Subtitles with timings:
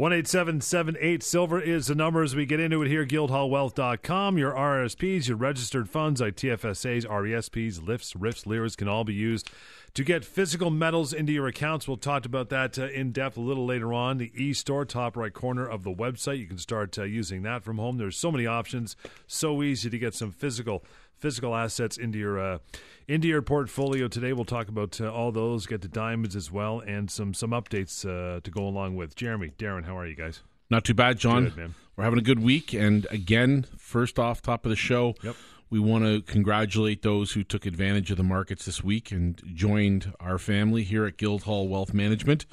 [0.00, 3.04] One eight seven seven eight silver is the number as we get into it here.
[3.04, 4.38] Guildhallwealth.com.
[4.38, 9.50] Your RSPs, your registered funds, like TFSAs, RESPs, LIFs, RIFs, LIRAs can all be used
[9.92, 11.86] to get physical metals into your accounts.
[11.86, 14.16] We'll talk about that uh, in depth a little later on.
[14.16, 16.38] The e store, top right corner of the website.
[16.38, 17.98] You can start uh, using that from home.
[17.98, 18.96] There's so many options.
[19.26, 20.82] So easy to get some physical
[21.20, 22.58] physical assets into your uh,
[23.06, 24.32] into your portfolio today.
[24.32, 28.04] We'll talk about uh, all those, get to diamonds as well, and some some updates
[28.04, 29.14] uh, to go along with.
[29.14, 30.42] Jeremy, Darren, how are you guys?
[30.70, 31.44] Not too bad, John.
[31.44, 31.74] Good, man.
[31.96, 35.14] We're having a good week, and again, first off, top of the show.
[35.22, 35.36] Yep.
[35.68, 40.12] We want to congratulate those who took advantage of the markets this week and joined
[40.18, 42.44] our family here at Guildhall Wealth Management.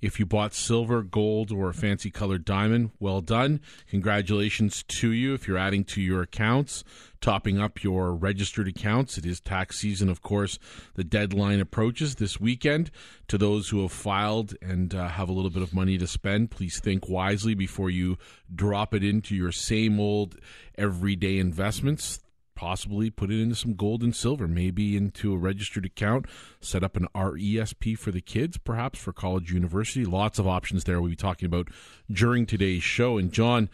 [0.00, 3.60] If you bought silver, gold, or a fancy colored diamond, well done.
[3.88, 5.34] Congratulations to you.
[5.34, 6.82] If you're adding to your accounts,
[7.24, 10.58] topping up your registered accounts, it is tax season, of course.
[10.94, 12.90] The deadline approaches this weekend.
[13.28, 16.50] To those who have filed and uh, have a little bit of money to spend,
[16.50, 18.18] please think wisely before you
[18.54, 20.36] drop it into your same old
[20.76, 22.20] everyday investments
[22.54, 26.26] possibly put it into some gold and silver, maybe into a registered account,
[26.60, 30.04] set up an RESP for the kids, perhaps for college, university.
[30.04, 31.68] Lots of options there we'll be talking about
[32.08, 33.18] during today's show.
[33.18, 33.68] And John,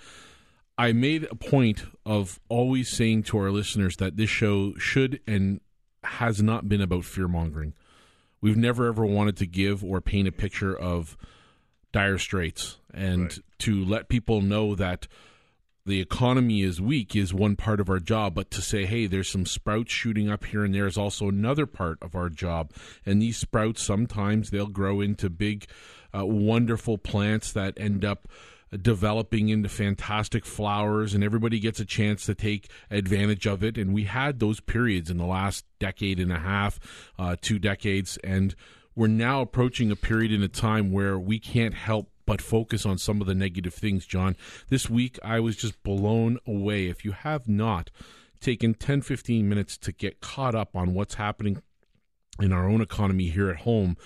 [0.80, 5.60] I made a point of always saying to our listeners that this show should and
[6.02, 7.74] has not been about fear mongering.
[8.40, 11.18] We've never ever wanted to give or paint a picture of
[11.92, 13.38] dire straits and Right.
[13.58, 15.06] to let people know that
[15.84, 19.30] the economy is weak is one part of our job, but to say, hey, there's
[19.30, 22.72] some sprouts shooting up here and there is also another part of our job.
[23.04, 25.66] And these sprouts, sometimes they'll grow into big,
[26.16, 28.28] uh, wonderful plants that end up
[28.76, 33.76] developing into fantastic flowers, and everybody gets a chance to take advantage of it.
[33.76, 36.78] And we had those periods in the last decade and a half,
[37.18, 38.54] uh, two decades, and
[38.94, 42.98] we're now approaching a period in a time where we can't help but focus on
[42.98, 44.36] some of the negative things, John.
[44.68, 46.86] This week, I was just blown away.
[46.86, 47.90] If you have not
[48.40, 51.62] taken 10, 15 minutes to get caught up on what's happening
[52.38, 53.96] in our own economy here at home,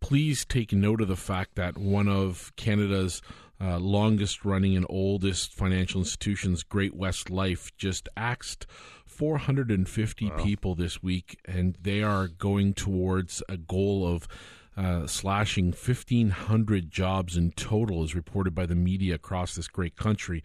[0.00, 3.22] please take note of the fact that one of Canada's
[3.60, 8.66] uh, longest running and oldest financial institutions, Great West Life, just axed
[9.06, 14.28] 450 people this week, and they are going towards a goal of
[14.76, 20.44] uh, slashing 1,500 jobs in total, as reported by the media across this great country.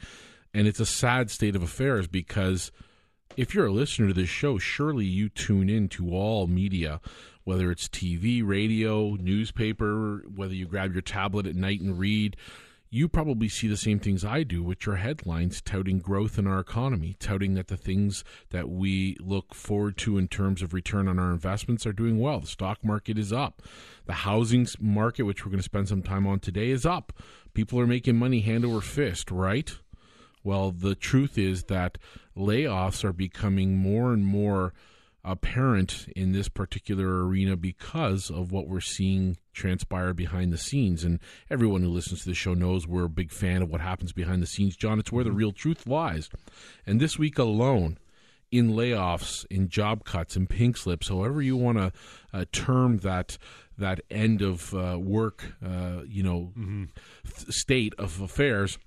[0.54, 2.72] And it's a sad state of affairs because
[3.38, 7.02] if you're a listener to this show, surely you tune in to all media,
[7.44, 12.38] whether it's TV, radio, newspaper, whether you grab your tablet at night and read.
[12.94, 16.60] You probably see the same things I do, which are headlines touting growth in our
[16.60, 21.18] economy, touting that the things that we look forward to in terms of return on
[21.18, 22.42] our investments are doing well.
[22.42, 23.62] The stock market is up.
[24.08, 27.14] The housing market, which we're going to spend some time on today, is up.
[27.54, 29.72] People are making money hand over fist, right?
[30.44, 31.98] Well, the truth is that
[32.36, 34.74] layoffs are becoming more and more
[35.24, 41.04] apparent in this particular arena because of what we're seeing transpire behind the scenes.
[41.04, 44.14] And everyone who listens to the show knows we're a big fan of what happens
[44.14, 44.76] behind the scenes.
[44.76, 46.30] John, it's where the real truth lies.
[46.86, 47.98] And this week alone,
[48.52, 51.92] in layoffs, in job cuts, in pink slips, however you want to
[52.34, 53.38] uh, term that
[53.78, 56.52] that end of uh, work, uh, you know,
[57.24, 58.78] th- state of affairs,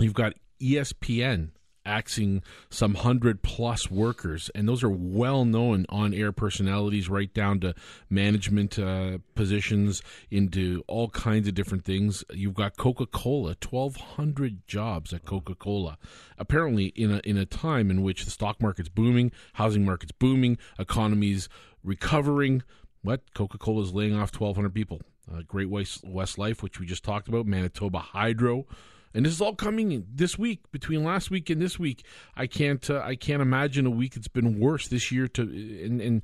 [0.00, 1.50] you've got ESPN
[1.84, 7.60] axing some hundred plus workers, and those are well known on air personalities, right down
[7.60, 7.74] to
[8.10, 12.24] management uh, positions, into all kinds of different things.
[12.32, 15.98] You've got Coca Cola, twelve hundred jobs at Coca Cola.
[16.36, 20.58] Apparently, in a in a time in which the stock market's booming, housing market's booming,
[20.78, 21.48] economies
[21.82, 22.62] recovering,
[23.02, 25.00] what Coca Cola is laying off twelve hundred people.
[25.30, 28.66] Uh, Great West, West Life, which we just talked about, Manitoba Hydro,
[29.14, 32.04] and this is all coming this week between last week and this week.
[32.36, 35.28] I can't uh, I can't imagine a week that's been worse this year.
[35.28, 36.22] To and, and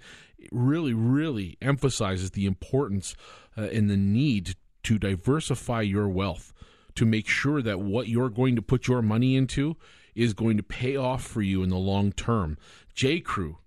[0.53, 3.17] really really emphasizes the importance
[3.57, 6.53] uh, and the need to diversify your wealth
[6.95, 9.77] to make sure that what you're going to put your money into
[10.15, 12.57] is going to pay off for you in the long term.
[12.95, 13.59] J Crew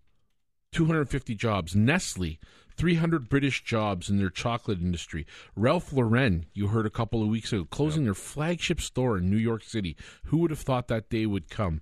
[0.72, 1.76] 250 jobs.
[1.76, 2.40] Nestle,
[2.78, 5.26] 300 British jobs in their chocolate industry.
[5.56, 9.38] Ralph Lauren, you heard a couple of weeks ago, closing their flagship store in New
[9.38, 9.98] York City.
[10.26, 11.82] Who would have thought that day would come?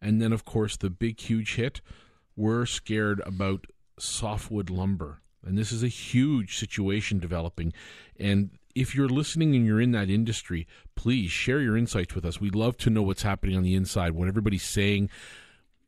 [0.00, 1.80] And then, of course, the big, huge hit.
[2.36, 3.66] We're scared about
[3.98, 5.20] softwood lumber.
[5.44, 7.72] And this is a huge situation developing.
[8.18, 12.40] And if you're listening and you're in that industry, please share your insights with us.
[12.40, 15.08] We'd love to know what's happening on the inside, what everybody's saying,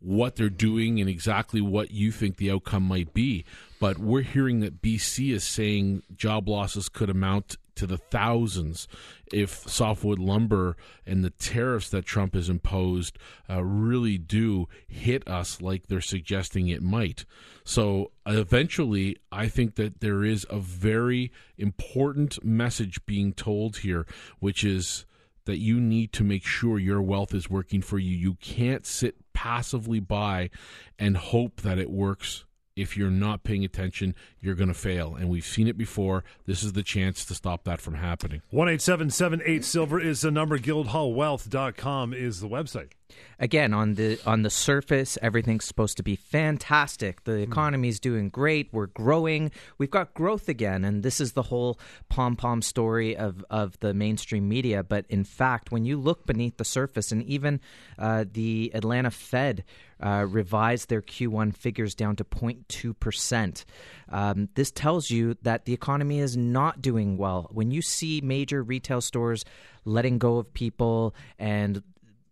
[0.01, 3.45] what they're doing and exactly what you think the outcome might be.
[3.81, 8.89] But we're hearing that BC is saying job losses could amount to the thousands
[9.33, 13.17] if softwood lumber and the tariffs that Trump has imposed
[13.49, 17.25] uh, really do hit us like they're suggesting it might.
[17.65, 24.07] So eventually, I think that there is a very important message being told here,
[24.41, 25.05] which is
[25.49, 28.15] that you need to make sure your wealth is working for you.
[28.15, 30.51] You can't sit passively by
[30.99, 32.45] and hope that it works
[32.77, 35.17] if you're not paying attention, you're going to fail.
[35.17, 36.23] And we've seen it before.
[36.45, 38.43] This is the chance to stop that from happening.
[38.51, 40.59] 1 8 Silver is the number.
[40.59, 42.91] Guildhallwealth.com is the website.
[43.39, 47.25] Again, on the on the surface, everything's supposed to be fantastic.
[47.25, 47.53] The hmm.
[47.53, 48.69] economy's doing great.
[48.73, 49.51] We're growing.
[49.79, 51.79] We've got growth again, and this is the whole
[52.09, 54.83] pom pom story of of the mainstream media.
[54.83, 57.61] But in fact, when you look beneath the surface, and even
[57.99, 59.65] uh, the Atlanta Fed
[60.01, 63.65] uh, revised their Q1 figures down to 0.2%.
[64.09, 67.49] Um, this tells you that the economy is not doing well.
[67.53, 69.45] When you see major retail stores
[69.85, 71.83] letting go of people and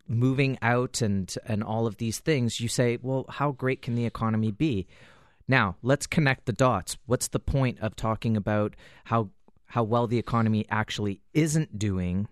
[0.09, 4.07] moving out and, and all of these things, you say, well, how great can the
[4.07, 4.87] economy be?
[5.49, 6.97] Now, let's connect the dots.
[7.07, 8.75] What's the point of talking about
[9.05, 9.31] how
[9.71, 12.29] how well the economy actually isn't doing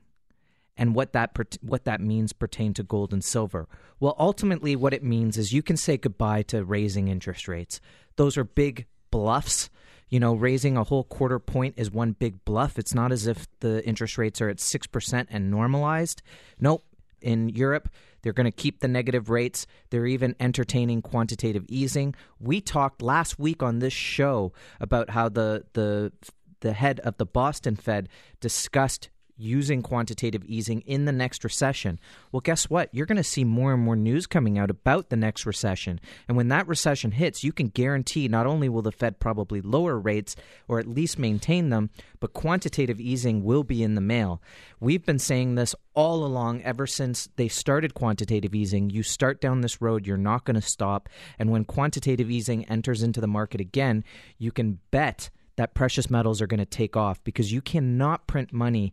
[0.76, 3.68] and what that what that means pertain to gold and silver.
[4.00, 7.80] Well, ultimately, what it means is you can say goodbye to raising interest rates.
[8.16, 9.70] Those are big bluffs.
[10.08, 12.78] You know, raising a whole quarter point is one big bluff.
[12.78, 16.22] It's not as if the interest rates are at six percent and normalized.
[16.58, 16.82] Nope.
[17.24, 17.88] In Europe,
[18.20, 19.66] they're going to keep the negative rates.
[19.88, 22.14] They're even entertaining quantitative easing.
[22.38, 26.12] We talked last week on this show about how the the
[26.60, 28.10] the head of the Boston Fed
[28.40, 31.98] discussed using quantitative easing in the next recession.
[32.31, 32.88] Well, guess what?
[32.92, 36.00] You're going to see more and more news coming out about the next recession.
[36.28, 39.98] And when that recession hits, you can guarantee not only will the Fed probably lower
[39.98, 40.36] rates
[40.69, 41.90] or at least maintain them,
[42.20, 44.40] but quantitative easing will be in the mail.
[44.81, 48.90] We've been saying this all along ever since they started quantitative easing.
[48.90, 51.08] You start down this road, you're not going to stop.
[51.38, 54.04] And when quantitative easing enters into the market again,
[54.38, 58.52] you can bet that precious metals are going to take off because you cannot print
[58.52, 58.92] money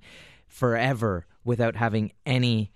[0.51, 2.71] forever without having any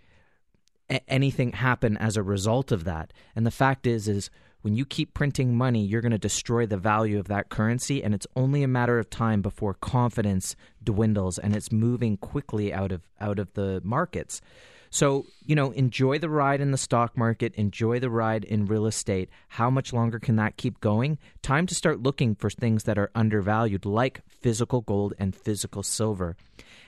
[1.07, 3.11] anything happen as a result of that.
[3.35, 4.29] And the fact is is
[4.61, 8.13] when you keep printing money, you're going to destroy the value of that currency and
[8.13, 13.01] it's only a matter of time before confidence dwindles and it's moving quickly out of
[13.19, 14.41] out of the markets.
[14.89, 18.85] So, you know, enjoy the ride in the stock market, enjoy the ride in real
[18.85, 19.29] estate.
[19.49, 21.17] How much longer can that keep going?
[21.41, 26.37] Time to start looking for things that are undervalued, like physical gold and physical silver.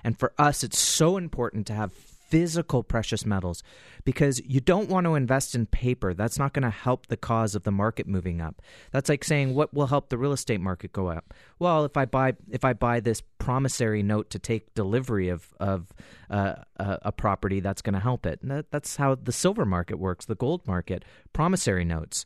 [0.08, 3.62] And for us, it's so important to have physical precious metals
[4.06, 6.14] because you don't want to invest in paper.
[6.14, 8.62] That's not going to help the cause of the market moving up.
[8.92, 11.34] That's like saying what will help the real estate market go up.
[11.60, 15.94] Well, if I buy if I buy this promissory note to take delivery of of
[16.30, 18.40] uh, a, a, property, that's going to help it.
[18.44, 21.04] That, that's how the silver market works, the gold market,
[21.34, 22.26] promissory notes.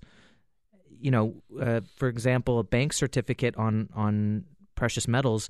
[1.00, 4.44] You know, uh, for example, a bank certificate on on
[4.75, 5.50] precious metals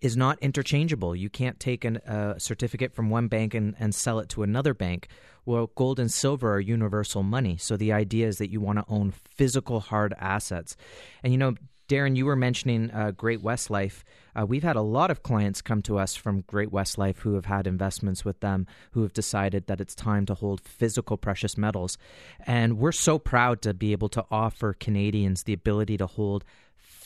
[0.00, 1.16] is not interchangeable.
[1.16, 4.74] You can't take an, a certificate from one bank and, and sell it to another
[4.74, 5.08] bank.
[5.46, 7.56] Well, gold and silver are universal money.
[7.56, 10.76] So the idea is that you want to own physical hard assets.
[11.22, 11.54] And you know,
[11.88, 14.04] Darren, you were mentioning uh, Great West Life.
[14.34, 17.34] Uh, we've had a lot of clients come to us from Great West Life who
[17.34, 21.58] have had investments with them, who have decided that it's time to hold physical precious
[21.58, 21.98] metals.
[22.46, 26.44] And we're so proud to be able to offer Canadians the ability to hold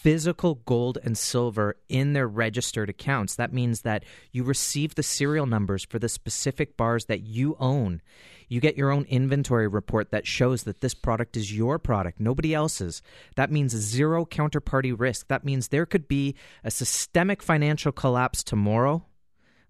[0.00, 3.34] physical gold and silver in their registered accounts.
[3.34, 8.00] That means that you receive the serial numbers for the specific bars that you own.
[8.48, 12.54] You get your own inventory report that shows that this product is your product, nobody
[12.54, 13.02] else's.
[13.34, 15.26] That means zero counterparty risk.
[15.28, 19.04] That means there could be a systemic financial collapse tomorrow.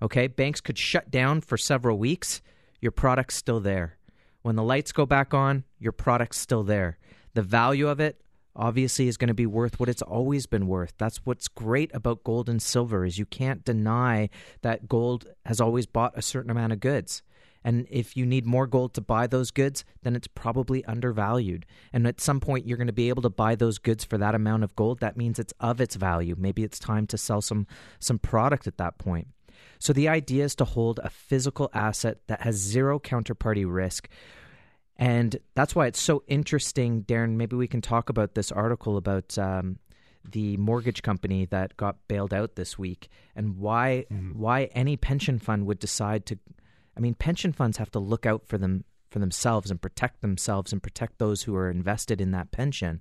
[0.02, 2.42] Okay, banks could shut down for several weeks.
[2.80, 3.96] Your product's still there.
[4.42, 6.98] When the lights go back on, your product's still there.
[7.34, 8.20] The value of it
[8.58, 10.92] obviously is going to be worth what it's always been worth.
[10.98, 14.28] That's what's great about gold and silver is you can't deny
[14.62, 17.22] that gold has always bought a certain amount of goods.
[17.64, 21.66] And if you need more gold to buy those goods, then it's probably undervalued.
[21.92, 24.34] And at some point, you're going to be able to buy those goods for that
[24.34, 25.00] amount of gold.
[25.00, 26.34] That means it's of its value.
[26.38, 27.66] Maybe it's time to sell some
[27.98, 29.28] some product at that point.
[29.78, 34.08] So the idea is to hold a physical asset that has zero counterparty risk,
[34.98, 37.36] and that's why it's so interesting, Darren.
[37.36, 39.78] Maybe we can talk about this article about um,
[40.30, 44.38] the mortgage company that got bailed out this week and why mm-hmm.
[44.38, 46.38] why any pension fund would decide to.
[46.96, 50.72] I mean, pension funds have to look out for them for themselves and protect themselves
[50.72, 53.00] and protect those who are invested in that pension.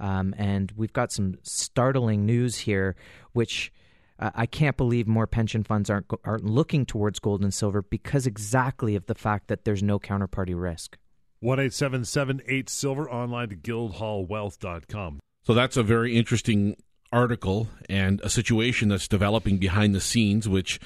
[0.00, 2.96] Um, and we've got some startling news here,
[3.32, 3.72] which
[4.18, 8.26] Uh, I can't believe more pension funds aren't aren't looking towards gold and silver because
[8.26, 10.96] exactly of the fact that there's no counterparty risk.
[11.46, 15.20] One eight seven seven eight silver online to guildhallwealth.com.
[15.44, 16.76] So that's a very interesting
[17.12, 20.80] article and a situation that's developing behind the scenes, which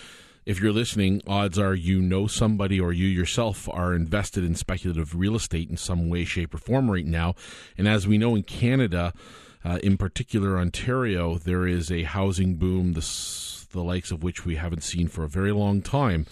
[0.44, 5.14] if you're listening, odds are you know somebody or you yourself are invested in speculative
[5.14, 7.36] real estate in some way, shape, or form right now.
[7.78, 9.14] And as we know in Canada,
[9.64, 14.56] uh, in particular Ontario, there is a housing boom, the, the likes of which we
[14.56, 16.26] haven't seen for a very long time.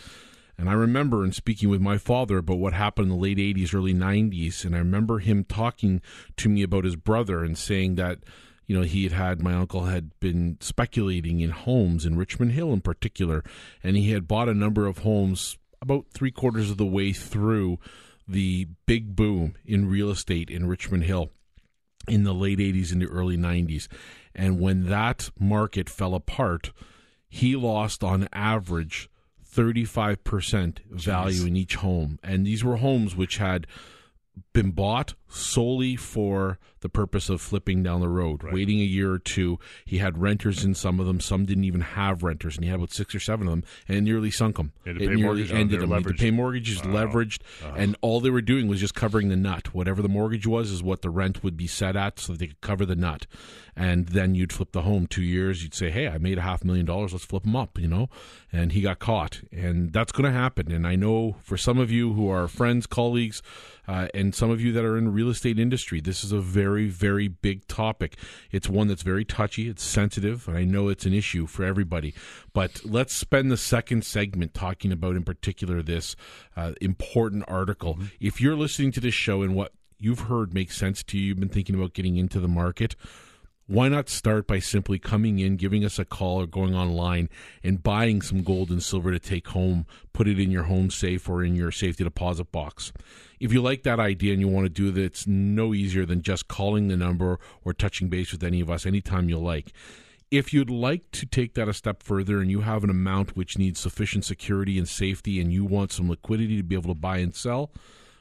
[0.59, 3.75] And I remember in speaking with my father about what happened in the late 80s,
[3.75, 6.03] early 90s, and I remember him talking
[6.37, 8.19] to me about his brother and saying that
[8.69, 12.73] you know, he had had, my uncle had been speculating in homes in Richmond Hill
[12.73, 13.43] in particular,
[13.83, 17.79] and he had bought a number of homes about three quarters of the way through
[18.29, 21.31] the big boom in real estate in Richmond Hill
[22.07, 23.89] in the late 80s into early 90s.
[24.35, 26.71] And when that market fell apart,
[27.27, 29.09] he lost on average
[29.59, 31.47] 35% value Jeez.
[31.49, 32.21] in each home.
[32.23, 33.67] And these were homes which had
[34.53, 38.53] been bought solely for the purpose of flipping down the road, right.
[38.53, 39.59] waiting a year or two.
[39.85, 41.21] He had renters in some of them.
[41.21, 44.05] Some didn't even have renters, and he had about six or seven of them, and
[44.05, 44.73] nearly sunk them.
[44.85, 46.03] It nearly ended them.
[46.03, 47.07] To pay mortgages wow.
[47.07, 47.75] leveraged, uh-huh.
[47.77, 49.75] and all they were doing was just covering the nut.
[49.75, 52.47] Whatever the mortgage was, is what the rent would be set at, so that they
[52.49, 53.27] could cover the nut.
[53.77, 55.63] And then you'd flip the home two years.
[55.63, 57.13] You'd say, "Hey, I made a half million dollars.
[57.13, 58.09] Let's flip them up," you know.
[58.53, 60.73] And he got caught, and that's going to happen.
[60.73, 63.41] And I know for some of you who are friends, colleagues,
[63.87, 66.68] uh, and some of you that are in real estate industry, this is a very,
[66.69, 68.17] very very big topic.
[68.51, 72.15] It's one that's very touchy, it's sensitive, and I know it's an issue for everybody.
[72.53, 76.15] But let's spend the second segment talking about, in particular, this
[76.57, 77.95] uh, important article.
[77.95, 78.07] Mm-hmm.
[78.21, 81.41] If you're listening to this show and what you've heard makes sense to you, you've
[81.41, 82.95] been thinking about getting into the market,
[83.69, 87.29] why not start by simply coming in, giving us a call, or going online
[87.63, 91.29] and buying some gold and silver to take home, put it in your home safe
[91.29, 92.93] or in your safety deposit box?
[93.39, 96.23] If you like that idea and you want to do that, it's no easier than
[96.23, 99.73] just calling the number or touching base with any of us anytime you like.
[100.31, 103.59] If you'd like to take that a step further and you have an amount which
[103.59, 107.19] needs sufficient security and safety and you want some liquidity to be able to buy
[107.19, 107.71] and sell,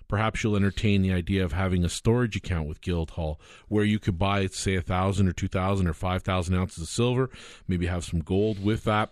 [0.08, 4.18] perhaps you'll entertain the idea of having a storage account with Guildhall where you could
[4.18, 7.30] buy, say, a thousand or two thousand or five thousand ounces of silver,
[7.68, 9.12] maybe have some gold with that.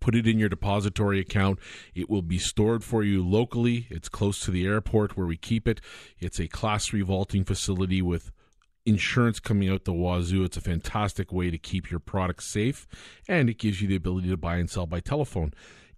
[0.00, 1.60] Put it in your depository account.
[1.94, 3.86] It will be stored for you locally.
[3.88, 5.80] It's close to the airport where we keep it.
[6.18, 8.32] It's a class three vaulting facility with
[8.84, 10.42] insurance coming out the wazoo.
[10.42, 12.88] It's a fantastic way to keep your product safe,
[13.28, 15.54] and it gives you the ability to buy and sell by telephone.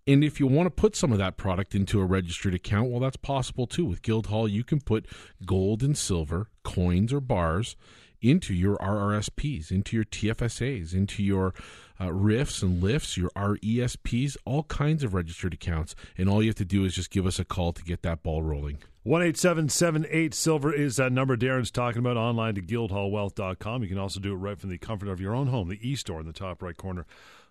[0.09, 2.99] And if you want to put some of that product into a registered account, well,
[2.99, 3.85] that's possible too.
[3.85, 5.05] With Guildhall, you can put
[5.45, 7.77] gold and silver, coins or bars
[8.23, 11.53] into your RRSPs, into your TFSAs, into your
[12.01, 15.95] uh, RIFs and LIFs, your RESPs, all kinds of registered accounts.
[16.17, 18.23] And all you have to do is just give us a call to get that
[18.23, 18.79] ball rolling.
[19.03, 23.83] One eight seven seven eight silver is that number Darren's talking about online to guildhallwealth.com.
[23.83, 25.97] You can also do it right from the comfort of your own home, the e
[25.97, 27.05] store in the top right corner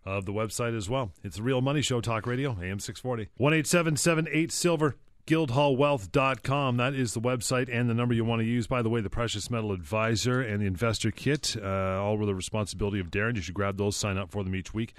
[0.06, 1.12] of the website as well.
[1.24, 3.30] It's the Real Money Show Talk Radio, AM 640.
[3.38, 6.78] 1 Silver, guildhallwealth.com.
[6.78, 8.68] That is the website and the number you want to use.
[8.68, 12.36] By the way, the Precious Metal Advisor and the Investor Kit, uh, all were the
[12.36, 13.36] responsibility of Darren.
[13.36, 14.94] You should grab those, sign up for them each week,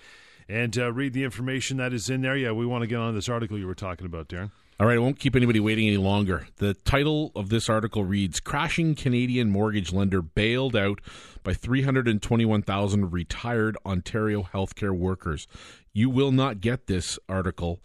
[0.49, 2.37] and uh, read the information that is in there.
[2.37, 4.50] Yeah, we want to get on this article you were talking about, Darren.
[4.81, 6.47] All right, I won't keep anybody waiting any longer.
[6.59, 11.01] The title of this article reads Crashing Canadian Mortgage Lender Bailed Out
[11.43, 15.49] by 321,000 Retired Ontario Healthcare Workers.
[15.93, 17.81] You will not get this article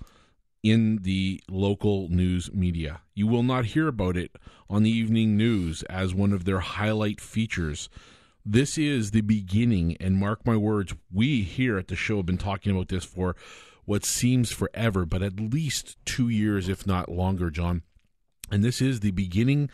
[0.61, 3.01] in the local news media.
[3.15, 4.35] You will not hear about it
[4.69, 7.89] on the evening news as one of their highlight features.
[8.45, 12.37] This is the beginning, and mark my words, we here at the show have been
[12.37, 13.35] talking about this for
[13.85, 17.83] what seems forever, but at least two years, if not longer, John.
[18.51, 19.69] And this is the beginning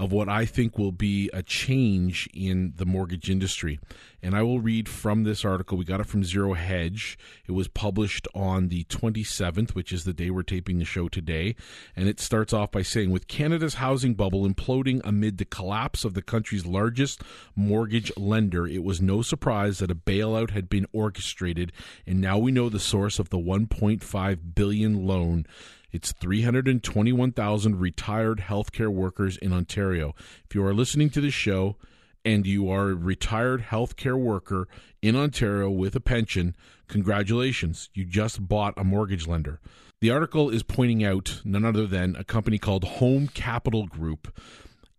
[0.00, 3.78] of what I think will be a change in the mortgage industry.
[4.22, 5.76] And I will read from this article.
[5.76, 7.18] We got it from Zero Hedge.
[7.46, 11.54] It was published on the 27th, which is the day we're taping the show today.
[11.94, 16.14] And it starts off by saying With Canada's housing bubble imploding amid the collapse of
[16.14, 17.22] the country's largest
[17.54, 21.72] mortgage lender, it was no surprise that a bailout had been orchestrated.
[22.06, 25.44] And now we know the source of the 1.5 billion loan
[25.92, 30.14] it's 321,000 retired healthcare workers in Ontario.
[30.48, 31.76] If you are listening to this show
[32.24, 34.68] and you are a retired healthcare worker
[35.02, 36.54] in Ontario with a pension,
[36.88, 37.90] congratulations.
[37.94, 39.60] You just bought a mortgage lender.
[40.00, 44.38] The article is pointing out none other than a company called Home Capital Group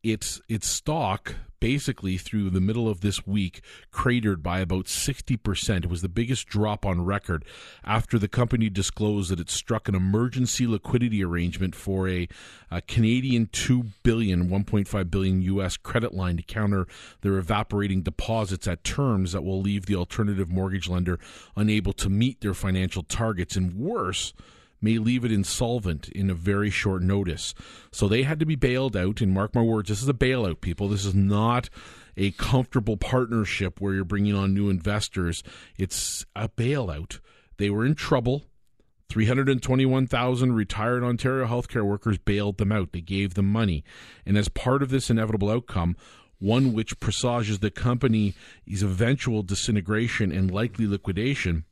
[0.03, 5.86] its its stock basically through the middle of this week cratered by about 60%.
[5.86, 7.46] It was the biggest drop on record
[7.86, 12.27] after the company disclosed that it struck an emergency liquidity arrangement for a,
[12.70, 16.88] a Canadian 2 billion 1.5 billion US credit line to counter
[17.22, 21.20] their evaporating deposits at terms that will leave the alternative mortgage lender
[21.56, 24.34] unable to meet their financial targets and worse
[24.81, 27.53] may leave it insolvent in a very short notice.
[27.91, 29.21] So they had to be bailed out.
[29.21, 30.88] And mark my words, this is a bailout, people.
[30.88, 31.69] This is not
[32.17, 35.43] a comfortable partnership where you're bringing on new investors.
[35.77, 37.19] It's a bailout.
[37.57, 38.43] They were in trouble.
[39.09, 42.93] 321,000 retired Ontario healthcare workers bailed them out.
[42.93, 43.83] They gave them money.
[44.25, 45.97] And as part of this inevitable outcome,
[46.39, 48.33] one which presages the company's
[48.81, 51.65] eventual disintegration and likely liquidation,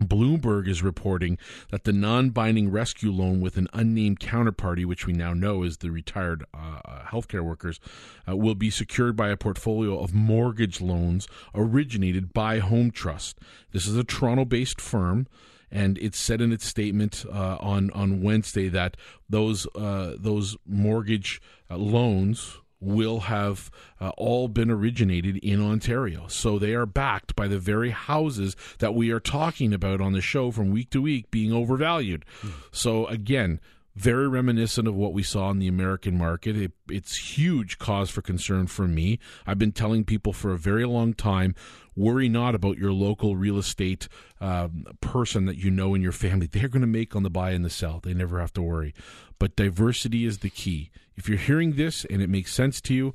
[0.00, 1.38] Bloomberg is reporting
[1.70, 5.78] that the non binding rescue loan with an unnamed counterparty, which we now know is
[5.78, 7.80] the retired uh, uh, healthcare workers,
[8.28, 13.38] uh, will be secured by a portfolio of mortgage loans originated by Home Trust.
[13.72, 15.26] This is a Toronto based firm.
[15.74, 18.98] And it said in its statement uh, on on Wednesday that
[19.30, 23.70] those uh, those mortgage uh, loans will have
[24.00, 26.26] uh, all been originated in Ontario.
[26.28, 30.20] So they are backed by the very houses that we are talking about on the
[30.20, 32.24] show from week to week being overvalued.
[32.42, 32.52] Mm.
[32.72, 33.60] So again,
[33.94, 36.56] very reminiscent of what we saw in the American market.
[36.56, 39.18] It, it's huge cause for concern for me.
[39.46, 41.54] I've been telling people for a very long time
[41.94, 44.08] worry not about your local real estate
[44.40, 46.46] um, person that you know in your family.
[46.46, 48.00] They're going to make on the buy and the sell.
[48.02, 48.94] They never have to worry.
[49.38, 50.90] But diversity is the key.
[51.22, 53.14] If you're hearing this and it makes sense to you,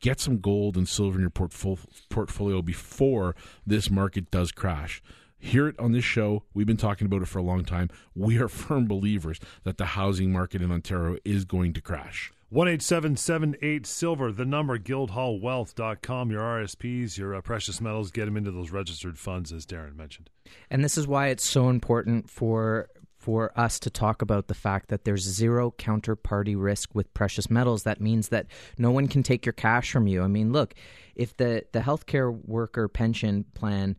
[0.00, 5.00] get some gold and silver in your portfolio before this market does crash.
[5.38, 6.42] Hear it on this show.
[6.52, 7.90] We've been talking about it for a long time.
[8.12, 12.32] We are firm believers that the housing market in Ontario is going to crash.
[12.48, 14.32] One eight seven seven eight silver.
[14.32, 16.32] The number guildhallwealth.com.
[16.32, 20.28] Your RSPs, your uh, precious metals, get them into those registered funds, as Darren mentioned.
[20.70, 22.88] And this is why it's so important for
[23.24, 27.84] for us to talk about the fact that there's zero counterparty risk with precious metals.
[27.84, 30.22] That means that no one can take your cash from you.
[30.22, 30.74] I mean, look,
[31.16, 33.96] if the the healthcare worker pension plan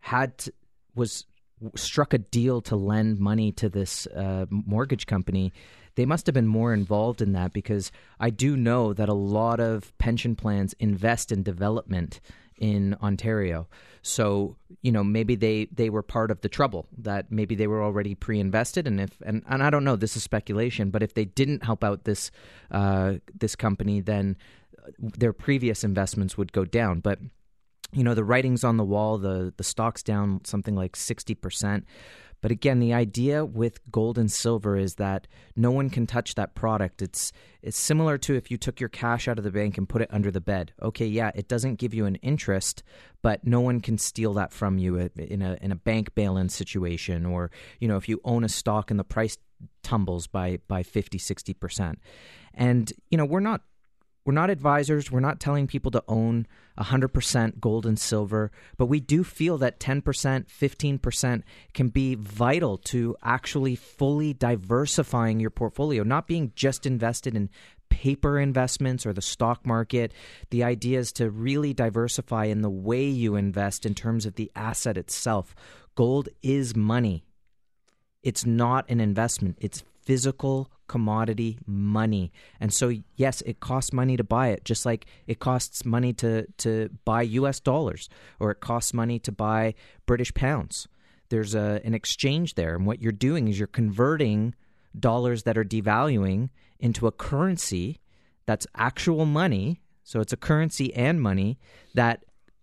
[0.00, 0.52] had to,
[0.94, 1.26] was
[1.76, 5.52] struck a deal to lend money to this uh, mortgage company,
[5.96, 9.60] they must have been more involved in that because I do know that a lot
[9.60, 12.20] of pension plans invest in development
[12.58, 13.68] in Ontario.
[14.02, 17.82] So, you know, maybe they, they were part of the trouble that maybe they were
[17.82, 18.86] already pre-invested.
[18.86, 21.84] And if, and, and I don't know, this is speculation, but if they didn't help
[21.84, 22.30] out this,
[22.72, 24.36] uh, this company, then
[24.98, 27.00] their previous investments would go down.
[27.00, 27.20] But,
[27.92, 31.84] you know, the writing's on the wall, the, the stock's down something like 60%.
[32.42, 36.54] But again, the idea with gold and silver is that no one can touch that
[36.54, 37.00] product.
[37.00, 40.02] It's it's similar to if you took your cash out of the bank and put
[40.02, 40.72] it under the bed.
[40.82, 42.82] Okay, yeah, it doesn't give you an interest,
[43.22, 46.48] but no one can steal that from you uh, in a in a bank bail-in
[46.48, 49.38] situation or, you know, if you own a stock and the price
[49.84, 51.96] tumbles by by 50 60%.
[52.54, 53.62] And, you know, we're not
[54.24, 55.10] we're not advisors.
[55.10, 56.46] We're not telling people to own
[56.78, 61.42] 100% gold and silver, but we do feel that 10%, 15%
[61.74, 67.50] can be vital to actually fully diversifying your portfolio, not being just invested in
[67.88, 70.12] paper investments or the stock market.
[70.50, 74.50] The idea is to really diversify in the way you invest in terms of the
[74.54, 75.54] asset itself.
[75.94, 77.24] Gold is money.
[78.22, 82.30] It's not an investment, it's physical commodity money.
[82.60, 86.46] And so, yes, it costs money to buy it, just like it costs money to,
[86.58, 89.72] to buy US dollars or it costs money to buy
[90.04, 90.86] British pounds.
[91.30, 92.74] There's a, an exchange there.
[92.74, 94.54] And what you're doing is you're converting
[95.00, 97.98] dollars that are devaluing into a currency
[98.44, 99.80] that's actual money.
[100.04, 101.58] So it's a currency and money
[101.94, 102.22] that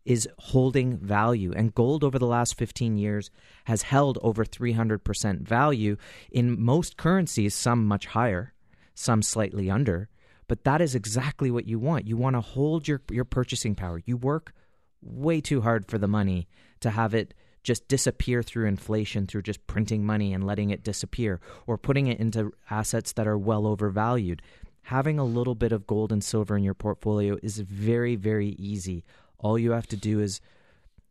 [0.09, 1.53] is holding value.
[1.55, 3.29] And gold over the last 15 years
[3.65, 5.97] has held over 300% value
[6.31, 8.55] in most currencies, some much higher,
[8.95, 10.09] some slightly under.
[10.47, 12.07] But that is exactly what you want.
[12.07, 14.01] You want to hold your, your purchasing power.
[14.03, 14.51] You work
[14.99, 16.47] way too hard for the money
[16.79, 21.39] to have it just disappear through inflation, through just printing money and letting it disappear,
[21.67, 24.41] or putting it into assets that are well overvalued.
[24.83, 29.03] Having a little bit of gold and silver in your portfolio is very, very easy.
[29.39, 30.41] All you have to do is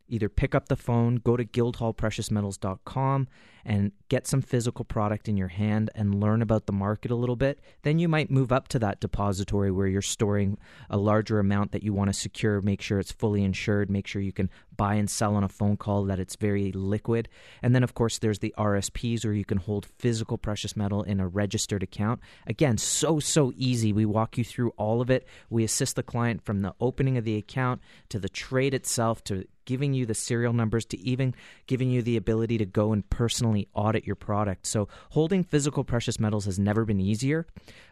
[0.07, 3.27] either pick up the phone, go to guildhallpreciousmetals.com,
[3.65, 7.35] and get some physical product in your hand and learn about the market a little
[7.35, 10.57] bit, then you might move up to that depository where you're storing
[10.89, 14.21] a larger amount that you want to secure, make sure it's fully insured, make sure
[14.21, 17.27] you can buy and sell on a phone call, that it's very liquid.
[17.61, 21.19] And then, of course, there's the RSPs where you can hold physical precious metal in
[21.19, 22.19] a registered account.
[22.47, 23.93] Again, so, so easy.
[23.93, 25.27] We walk you through all of it.
[25.49, 29.45] We assist the client from the opening of the account to the trade itself to
[29.69, 31.35] giving you the serial numbers to even
[31.67, 34.65] giving you the ability to go and personally audit your product.
[34.65, 37.47] So, holding physical precious metals has never been easier.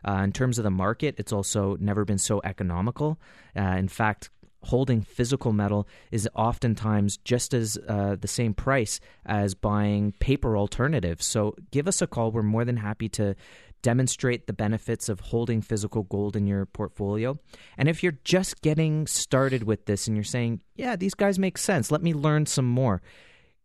[0.07, 3.19] Uh, in terms of the market, it's also never been so economical.
[3.55, 4.29] Uh, in fact,
[4.63, 11.25] holding physical metal is oftentimes just as uh, the same price as buying paper alternatives.
[11.25, 12.31] So give us a call.
[12.31, 13.35] We're more than happy to
[13.81, 17.39] demonstrate the benefits of holding physical gold in your portfolio.
[17.77, 21.57] And if you're just getting started with this and you're saying, yeah, these guys make
[21.57, 23.01] sense, let me learn some more.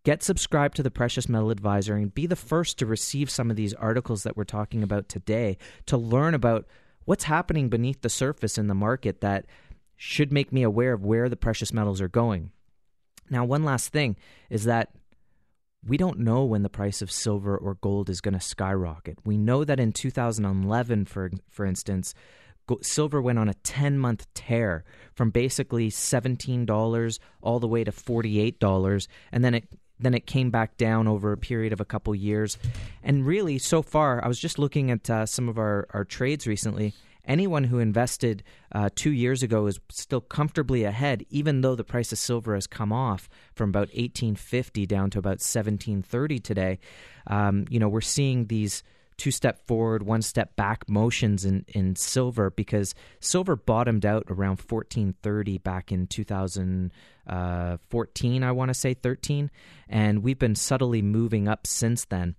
[0.04, 3.56] Get subscribed to the Precious Metal Advisor and be the first to receive some of
[3.56, 6.66] these articles that we're talking about today to learn about
[7.04, 9.46] what's happening beneath the surface in the market that
[9.96, 12.50] should make me aware of where the precious metals are going.
[13.30, 14.16] Now, one last thing
[14.50, 14.90] is that
[15.86, 19.18] we don't know when the price of silver or gold is going to skyrocket.
[19.24, 22.14] We know that in 2011, for for instance,
[22.82, 24.84] silver went on a 10 month tear
[25.14, 29.68] from basically $17 all the way to $48 and then it
[30.02, 32.58] then it came back down over a period of a couple years
[33.02, 36.46] and really so far i was just looking at uh, some of our, our trades
[36.46, 36.92] recently
[37.24, 42.12] anyone who invested uh, two years ago is still comfortably ahead, even though the price
[42.12, 46.78] of silver has come off from about 1850 down to about 1730 today.
[47.26, 48.82] Um, you know, we're seeing these
[49.22, 54.58] two step forward, one step back motions in, in silver because silver bottomed out around
[54.58, 59.48] 1430 back in 2014, uh, I want to say 13,
[59.88, 62.34] and we've been subtly moving up since then.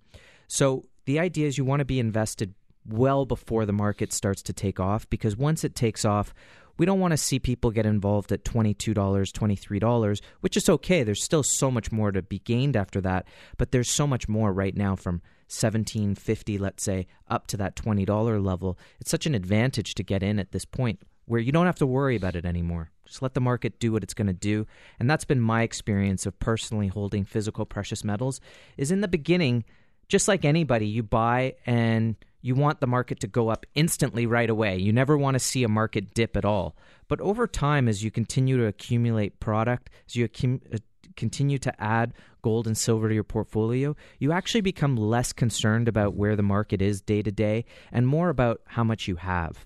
[0.46, 2.52] So the idea is you want to be invested
[2.86, 6.34] well before the market starts to take off because once it takes off,
[6.76, 11.02] we don't want to see people get involved at $22, $23, which is okay.
[11.02, 14.52] There's still so much more to be gained after that, but there's so much more
[14.52, 18.78] right now from 1750 let's say up to that $20 level.
[19.00, 21.86] It's such an advantage to get in at this point where you don't have to
[21.86, 22.90] worry about it anymore.
[23.06, 24.66] Just let the market do what it's going to do.
[24.98, 28.40] And that's been my experience of personally holding physical precious metals
[28.76, 29.64] is in the beginning
[30.08, 34.50] just like anybody you buy and you want the market to go up instantly right
[34.50, 34.76] away.
[34.76, 36.76] You never want to see a market dip at all.
[37.08, 40.76] But over time, as you continue to accumulate product, as you accum- uh,
[41.16, 46.16] continue to add gold and silver to your portfolio, you actually become less concerned about
[46.16, 49.64] where the market is day to day and more about how much you have.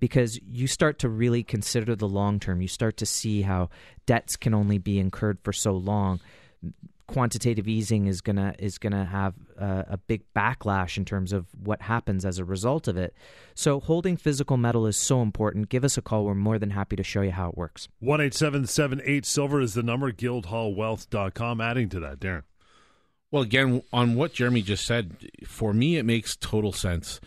[0.00, 2.60] Because you start to really consider the long term.
[2.60, 3.70] You start to see how
[4.06, 6.18] debts can only be incurred for so long
[7.08, 11.82] quantitative easing is gonna is gonna have a, a, big backlash in terms of what
[11.82, 13.14] happens as a result of it.
[13.54, 15.70] So holding physical metal is so important.
[15.70, 16.24] Give us a call.
[16.24, 17.88] We're more than happy to show you how it works.
[17.98, 20.12] One eight seven seven eight silver is the number.
[20.12, 21.60] Guildhallwealth.com.
[21.60, 22.42] Adding to that, Darren.
[23.30, 27.20] Well, again, on what Jeremy just said, for me, it makes total sense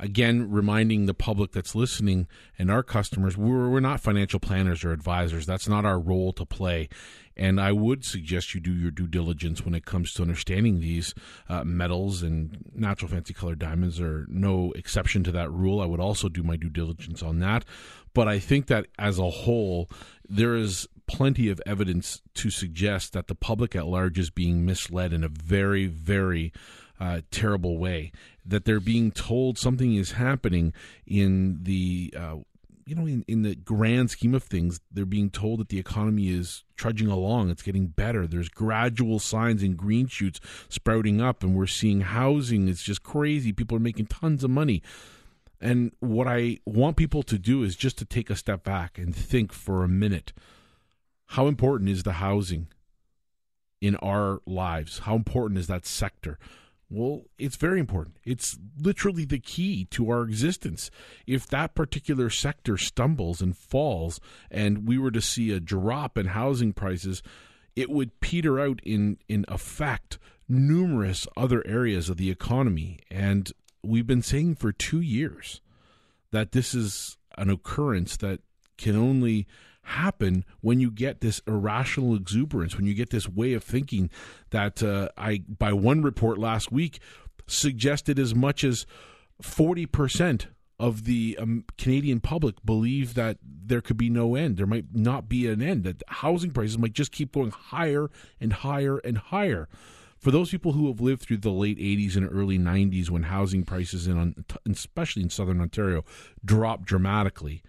[0.00, 2.26] again reminding the public that's listening
[2.58, 5.46] and our customers we're, we're not financial planners or advisors.
[5.46, 6.88] That's not our role to play.
[7.36, 11.14] And i would suggest you do your due diligence when it comes to understanding these
[11.48, 14.00] uh, metals and natural fancy colored diamonds.
[14.00, 15.80] Are no exception to that rule.
[15.80, 17.64] I would also do my due diligence on that.
[18.14, 19.88] But i think that as a whole
[20.28, 25.12] there is plenty of evidence to suggest that the public at large is being misled
[25.12, 26.52] in a very very
[27.00, 28.12] uh, terrible way.
[28.44, 30.72] That they're being told something is happening
[31.06, 32.36] in the uh,
[32.90, 36.30] you know, in, in the grand scheme of things, they're being told that the economy
[36.30, 37.48] is trudging along.
[37.48, 38.26] It's getting better.
[38.26, 42.66] There's gradual signs and green shoots sprouting up, and we're seeing housing.
[42.66, 43.52] It's just crazy.
[43.52, 44.82] People are making tons of money.
[45.60, 49.14] And what I want people to do is just to take a step back and
[49.14, 50.32] think for a minute
[51.26, 52.66] how important is the housing
[53.80, 55.00] in our lives?
[55.00, 56.40] How important is that sector?
[56.92, 58.16] Well, it's very important.
[58.24, 60.90] It's literally the key to our existence.
[61.24, 66.26] If that particular sector stumbles and falls, and we were to see a drop in
[66.26, 67.22] housing prices,
[67.76, 72.98] it would peter out in, in effect numerous other areas of the economy.
[73.08, 73.52] And
[73.84, 75.60] we've been saying for two years
[76.32, 78.40] that this is an occurrence that
[78.76, 79.46] can only
[79.90, 84.10] happen when you get this irrational exuberance, when you get this way of thinking
[84.50, 87.00] that uh, I, by one report last week,
[87.46, 88.86] suggested as much as
[89.42, 90.46] 40%
[90.78, 94.56] of the um, Canadian public believe that there could be no end.
[94.56, 98.52] There might not be an end, that housing prices might just keep going higher and
[98.52, 99.68] higher and higher.
[100.16, 103.64] For those people who have lived through the late 80s and early 90s when housing
[103.64, 106.04] prices, in, especially in southern Ontario,
[106.44, 107.62] dropped dramatically,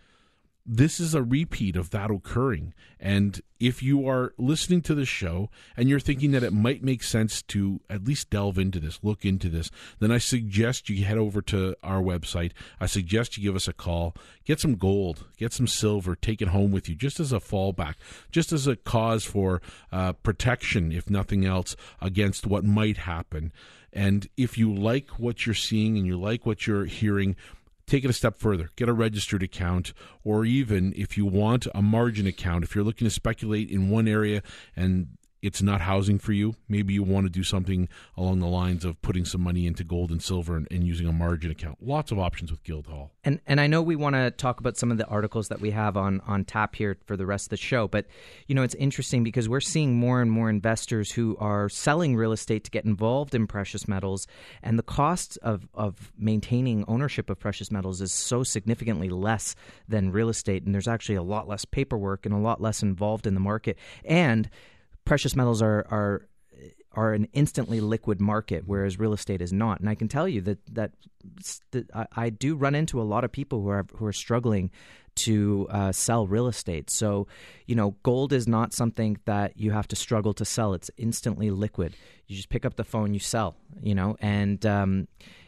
[0.65, 2.73] this is a repeat of that occurring.
[2.99, 7.03] And if you are listening to the show and you're thinking that it might make
[7.03, 11.17] sense to at least delve into this, look into this, then I suggest you head
[11.17, 12.51] over to our website.
[12.79, 16.49] I suggest you give us a call, get some gold, get some silver, take it
[16.49, 17.95] home with you just as a fallback,
[18.31, 23.51] just as a cause for uh, protection, if nothing else, against what might happen.
[23.93, 27.35] And if you like what you're seeing and you like what you're hearing,
[27.91, 28.69] take it a step further.
[28.77, 33.05] Get a registered account or even if you want a margin account if you're looking
[33.05, 34.41] to speculate in one area
[34.75, 38.85] and it's not housing for you, maybe you want to do something along the lines
[38.85, 41.77] of putting some money into gold and silver and, and, using a margin account.
[41.81, 43.11] Lots of options with Guildhall.
[43.23, 45.71] And and I know we want to talk about some of the articles that we
[45.71, 48.05] have on on tap here for the rest of the show, but
[48.47, 52.31] you know it's interesting because we're seeing more and more investors who are selling real
[52.31, 54.27] estate to get involved in precious metals,
[54.61, 59.55] and the cost of of maintaining ownership of precious metals is so significantly less
[59.87, 63.25] than real estate, and there's actually a lot less paperwork and a lot less involved
[63.25, 64.49] in the market, and
[65.05, 66.27] precious metals are are
[66.93, 69.79] are an instantly liquid market, whereas real estate is not.
[69.79, 70.91] And I can tell you that that,
[71.71, 74.71] that I, I, do run into a lot of people who are who are struggling
[75.13, 76.89] to uh, sell real estate.
[76.89, 77.27] So,
[77.65, 80.73] you know, gold is not something that you have to struggle to sell.
[80.73, 81.95] It's instantly liquid.
[82.27, 83.55] You just pick up the phone, you sell.
[83.81, 85.07] You know, and um,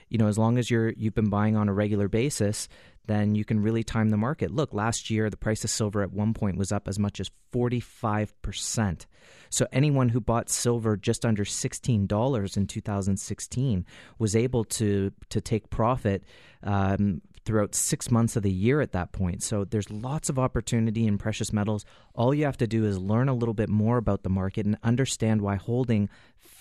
[0.10, 2.70] you know, as long as you're you've been buying on a regular basis,
[3.06, 4.52] then you can really time the market.
[4.52, 7.30] Look, last year the price of silver at one point was up as much as
[7.54, 9.06] 45%.
[9.50, 13.86] So anyone who bought silver just under $16 in 2016
[14.20, 16.24] was able to to take profit
[16.63, 19.44] um, throughout six months of the year at that point.
[19.44, 21.86] So there's lots of opportunity in precious metals.
[22.16, 24.78] All you have to do is learn a little bit more about the market and
[24.84, 26.10] understand why holding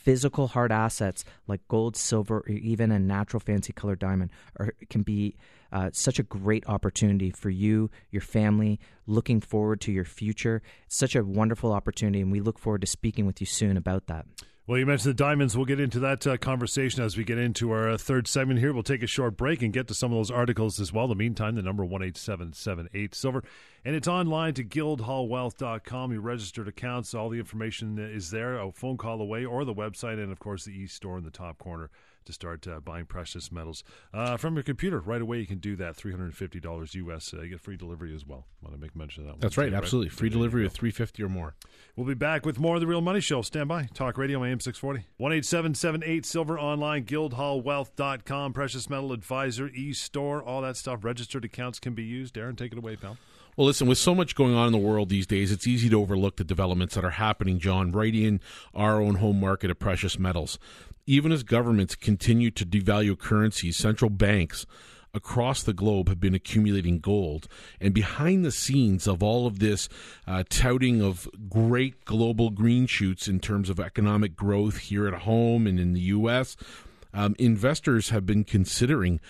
[0.03, 5.03] physical hard assets like gold, silver, or even a natural fancy color diamond are, can
[5.03, 5.37] be
[5.73, 10.63] uh, such a great opportunity for you, your family, looking forward to your future.
[10.87, 14.07] It's such a wonderful opportunity, and we look forward to speaking with you soon about
[14.07, 14.27] that.
[14.73, 15.55] Well, you mentioned the diamonds.
[15.55, 18.73] We'll get into that uh, conversation as we get into our uh, third segment here.
[18.73, 21.05] We'll take a short break and get to some of those articles as well.
[21.05, 23.45] In the meantime, the number 18778 Silver.
[23.85, 26.13] And it's online to guildhallwealth.com.
[26.13, 30.15] Your registered accounts, all the information is there, a phone call away, or the website,
[30.15, 31.91] and of course, the e store in the top corner
[32.25, 35.39] to start uh, buying precious metals uh, from your computer right away.
[35.39, 35.97] You can do that.
[35.97, 37.33] Three hundred and fifty dollars US.
[37.33, 38.47] Uh, you get free delivery as well.
[38.63, 39.41] Want to make mention of that?
[39.41, 39.73] That's right.
[39.73, 41.55] Absolutely, free delivery of three fifty or more.
[41.97, 43.43] We'll be back with more of the Real Money Show.
[43.43, 43.89] Stand by.
[43.95, 48.53] Talk Radio AM six forty one eight seven seven eight Silver online Guildhallwealth.com.
[48.53, 50.43] Precious metal advisor e store.
[50.43, 51.05] All that stuff.
[51.05, 52.35] Registered accounts can be used.
[52.35, 53.17] Darren, take it away, pal.
[53.57, 56.01] Well, listen, with so much going on in the world these days, it's easy to
[56.01, 58.41] overlook the developments that are happening, John, right in
[58.75, 60.59] our own home market of precious metals.
[61.07, 64.67] Even as governments continue to devalue currencies, central banks
[65.15, 67.49] across the globe have been accumulating gold.
[67.81, 69.89] And behind the scenes of all of this
[70.27, 75.67] uh, touting of great global green shoots in terms of economic growth here at home
[75.67, 76.57] and in the U.S.,
[77.13, 79.21] um, investors have been considering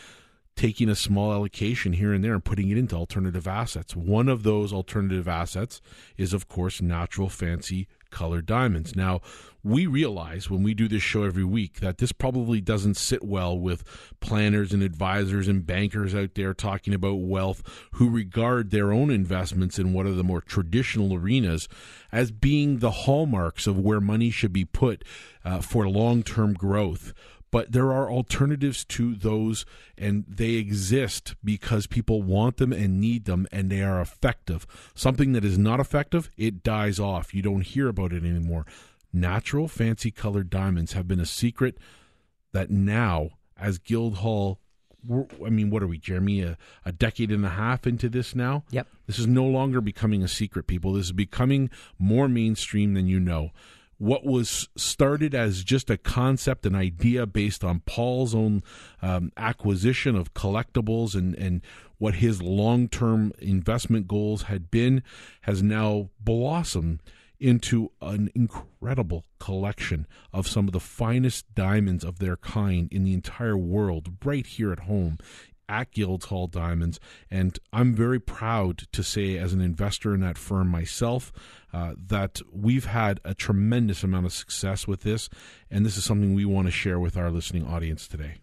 [0.55, 3.97] taking a small allocation here and there and putting it into alternative assets.
[3.97, 5.81] One of those alternative assets
[6.17, 8.95] is, of course, natural fancy colored diamonds.
[8.95, 9.21] Now,
[9.65, 13.59] we realize when we do this show every week that this probably doesn't sit well
[13.59, 13.85] with
[14.21, 19.79] planners and advisors and bankers out there talking about wealth who regard their own investments
[19.79, 21.69] in one of the more traditional arenas
[22.11, 25.05] as being the hallmarks of where money should be put
[25.45, 27.13] uh, for long term growth
[27.53, 29.65] but there are alternatives to those
[29.97, 35.33] and they exist because people want them and need them and they are effective something
[35.33, 38.67] that is not effective it dies off you don't hear about it anymore
[39.13, 41.79] natural fancy colored diamonds have been a secret
[42.53, 44.59] that now as guildhall
[45.45, 46.43] I mean, what are we, Jeremy?
[46.43, 48.63] A, a, decade and a half into this now?
[48.71, 48.87] Yep.
[49.07, 50.93] This is no longer becoming a secret, people.
[50.93, 53.51] This is becoming more mainstream than you know
[54.03, 58.61] what was started as just a concept, an idea based on Paul's own
[59.01, 61.63] um, acquisition of collectibles and, and
[61.99, 65.05] what his long term investment goals had been,
[65.43, 67.01] has now blossomed
[67.39, 73.15] into an incredible collection of some of the finest diamonds of their kind in the
[73.15, 75.17] entire world right here at home
[75.69, 77.01] at Guildhall Diamonds.
[77.31, 81.33] And I'm very proud to say, as an investor in that firm myself,
[81.73, 85.29] uh, that we've had a tremendous amount of success with this.
[85.71, 88.37] And this is something we want to share with our listening audience today.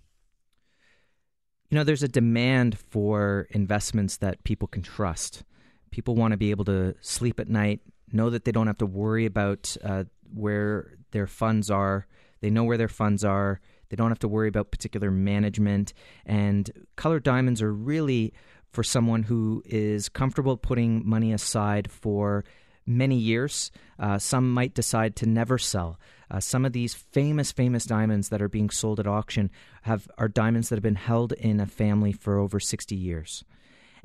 [1.70, 5.44] You know, there's a demand for investments that people can trust.
[5.92, 8.88] People want to be able to sleep at night, know that they don't have to
[8.88, 12.08] worry about uh, where their funds are
[12.42, 13.60] They know where their funds are.
[13.90, 15.94] They don't have to worry about particular management.
[16.26, 18.34] And colored diamonds are really
[18.72, 22.44] for someone who is comfortable putting money aside for
[22.86, 23.72] many years.
[24.00, 26.00] Uh, some might decide to never sell.
[26.32, 29.50] Uh, some of these famous, famous diamonds that are being sold at auction
[29.84, 33.44] have are diamonds that have been held in a family for over 60 years.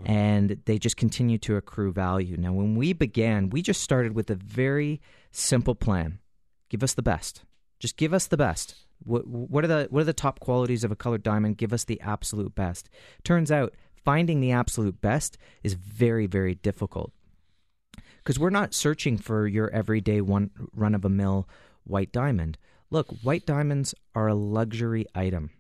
[0.04, 2.36] And they just continue to accrue value.
[2.36, 6.18] Now, when we began, we just started with a very simple plan
[6.68, 7.44] give us the best.
[7.78, 8.83] Just give us the best.
[9.02, 11.58] What, what are the what are the top qualities of a colored diamond?
[11.58, 12.88] Give us the absolute best.
[13.22, 17.12] Turns out finding the absolute best is very very difficult
[18.18, 21.48] because we're not searching for your everyday one run of a mill
[21.84, 22.56] white diamond.
[22.90, 25.50] Look, white diamonds are a luxury item,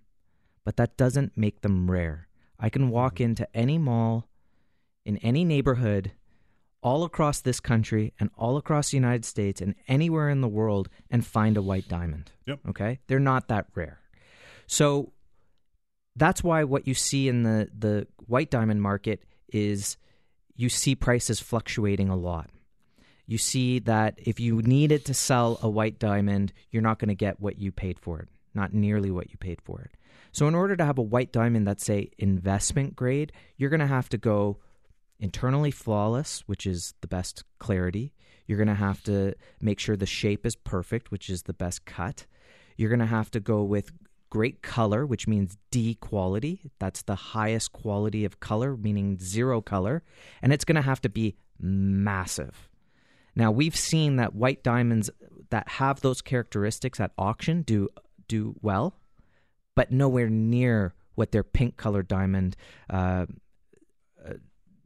[0.64, 2.28] but that doesn't make them rare.
[2.58, 3.24] I can walk Mm-hmm.
[3.24, 4.28] into any mall
[5.04, 6.12] in any neighborhood
[6.84, 10.90] all across this country and all across the United States and anywhere in the world
[11.10, 12.30] and find a white diamond.
[12.46, 12.60] Yep.
[12.68, 13.00] Okay?
[13.06, 13.98] They're not that rare.
[14.66, 15.12] So
[16.14, 19.96] that's why what you see in the, the white diamond market is
[20.56, 22.50] you see prices fluctuating a lot.
[23.26, 27.14] You see that if you needed to sell a white diamond, you're not going to
[27.14, 29.92] get what you paid for it, not nearly what you paid for it.
[30.32, 33.86] So, in order to have a white diamond that's, say, investment grade, you're going to
[33.86, 34.58] have to go
[35.24, 38.12] internally flawless, which is the best clarity.
[38.46, 41.86] You're going to have to make sure the shape is perfect, which is the best
[41.86, 42.26] cut.
[42.76, 43.90] You're going to have to go with
[44.28, 46.70] great color, which means D quality.
[46.78, 50.02] That's the highest quality of color, meaning zero color.
[50.42, 52.68] And it's going to have to be massive.
[53.34, 55.08] Now, we've seen that white diamonds
[55.48, 57.88] that have those characteristics at auction do
[58.28, 58.94] do well,
[59.74, 62.56] but nowhere near what their pink colored diamond
[62.90, 63.24] uh,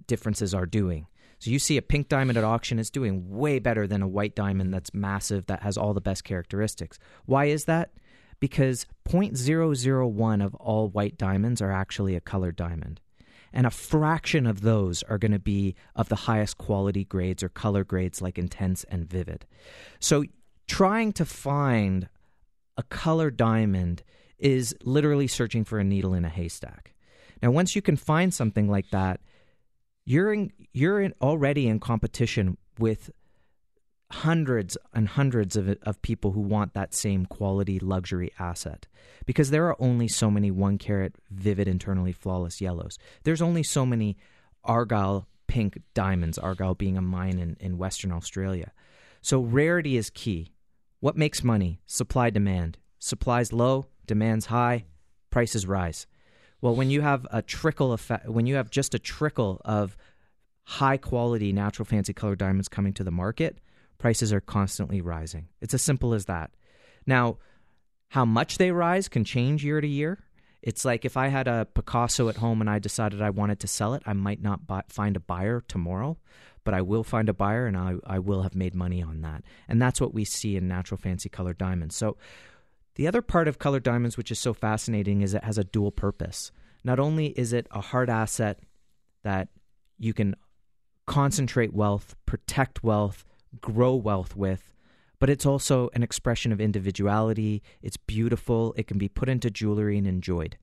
[0.09, 1.07] differences are doing.
[1.39, 4.35] So you see a pink diamond at auction is doing way better than a white
[4.35, 6.99] diamond that's massive that has all the best characteristics.
[7.27, 7.93] Why is that?
[8.41, 13.01] Because 0.001 of all white diamonds are actually a colored diamond.
[13.53, 17.49] And a fraction of those are going to be of the highest quality grades or
[17.49, 19.47] color grades like intense and vivid.
[20.01, 20.25] So
[20.67, 22.09] trying to find
[22.77, 24.03] a colored diamond
[24.39, 26.95] is literally searching for a needle in a haystack.
[27.43, 29.21] Now, once you can find something like that,
[30.09, 33.11] you're in, you're in, already in competition with
[34.11, 38.87] hundreds and hundreds of, of people who want that same quality luxury asset.
[39.27, 42.99] Because there are only so many one carat vivid internally flawless yellows.
[43.25, 44.17] There's only so many
[44.65, 48.73] argyle pink diamonds argyle being a mine in, in western australia.
[49.21, 50.53] So rarity is key.
[51.01, 51.81] What makes money?
[51.87, 52.79] Supply demand.
[52.99, 54.87] Supplies low demands high
[55.31, 56.07] prices rise
[56.61, 59.97] well when you have a trickle effect when you have just a trickle of
[60.65, 63.59] high quality natural fancy color diamonds coming to the market
[63.99, 65.49] prices are constantly rising.
[65.61, 66.53] It's as simple as that.
[67.07, 67.39] Now,
[68.09, 70.19] how much they rise can change year to year.
[70.63, 73.69] It's like if I had a Picasso at home and I decided I wanted to
[73.69, 76.17] sell it, I might not buy, find a buyer tomorrow,
[76.65, 79.45] but I will find a buyer and I, I will have made money on that.
[79.69, 81.95] And that's what we see in natural fancy color diamonds.
[81.97, 82.17] So,
[82.99, 85.93] the other part of colored diamonds, which is so fascinating, is it has a dual
[85.93, 86.51] purpose.
[86.83, 88.59] Not only is it a hard asset
[89.23, 89.49] that
[89.99, 90.35] you can
[91.07, 93.25] concentrate wealth, protect wealth,
[93.61, 94.75] grow wealth with,
[95.21, 97.63] but it's also an expression of individuality.
[97.83, 98.75] It's beautiful.
[98.77, 100.59] It can be put into jewelry and enjoyed.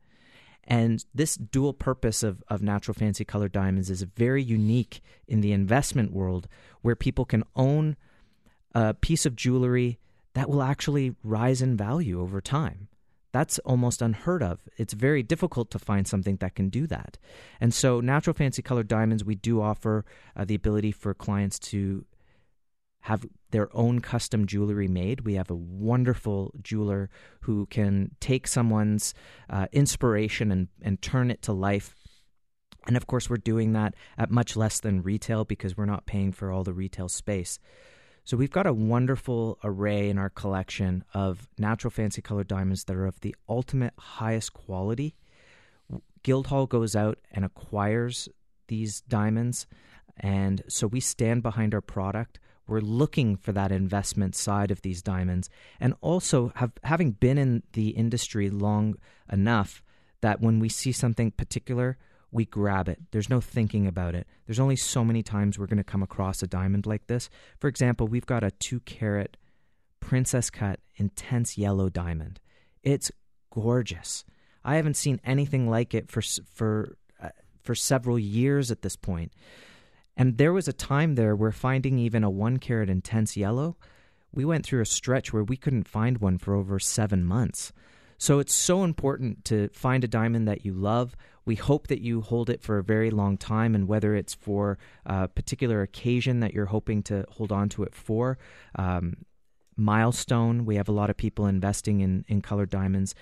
[0.66, 5.54] And this dual purpose of, of natural fancy colored diamonds is very unique in the
[5.54, 6.50] investment world
[6.82, 7.96] where people can own
[8.74, 10.00] a piece of jewelry
[10.36, 12.90] that will actually rise in value over time.
[13.32, 14.62] That's almost unheard of.
[14.78, 17.18] It's very difficult to find something that can do that.
[17.60, 22.06] And so, natural fancy colored diamonds, we do offer uh, the ability for clients to
[23.02, 25.22] have their own custom jewelry made.
[25.22, 27.10] We have a wonderful jeweler
[27.42, 29.14] who can take someone's
[29.50, 31.94] uh, inspiration and, and turn it to life.
[32.88, 36.32] And of course, we're doing that at much less than retail because we're not paying
[36.32, 37.60] for all the retail space.
[38.26, 42.96] So we've got a wonderful array in our collection of natural fancy colored diamonds that
[42.96, 45.14] are of the ultimate highest quality.
[46.24, 48.28] Guildhall goes out and acquires
[48.68, 49.68] these diamonds,
[50.18, 52.40] and so we stand behind our product.
[52.68, 55.48] We're looking for that investment side of these diamonds,
[55.80, 58.96] and also have having been in the industry long
[59.32, 59.84] enough
[60.22, 62.00] that when we see something particular,
[62.36, 63.00] we grab it.
[63.12, 64.28] There's no thinking about it.
[64.46, 67.30] There's only so many times we're going to come across a diamond like this.
[67.60, 69.38] For example, we've got a two carat
[70.00, 72.40] princess cut intense yellow diamond.
[72.84, 73.12] It's
[73.50, 74.24] gorgeous.
[74.64, 77.30] I haven't seen anything like it for for uh,
[77.64, 79.32] for several years at this point.
[80.18, 83.78] And there was a time there where finding even a one carat intense yellow
[84.36, 87.72] we went through a stretch where we couldn't find one for over seven months.
[88.26, 91.16] So it's so important to find a diamond that you love.
[91.46, 94.80] We hope that you hold it for a very long time, and whether it's for
[95.06, 98.40] a particular occasion that you're hoping to hold on to it for,
[98.80, 99.18] um,
[99.78, 100.66] milestone.
[100.66, 103.14] We have a lot of people investing in, in colored diamonds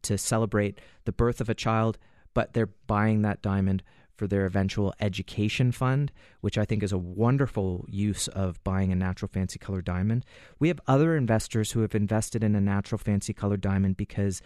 [0.00, 1.98] to celebrate the birth of a child,
[2.32, 3.82] but they're buying that diamond
[4.16, 6.10] for their eventual education fund,
[6.40, 10.24] which I think is a wonderful use of buying a natural fancy color diamond.
[10.58, 14.42] We have other investors who have invested in a natural fancy color diamond because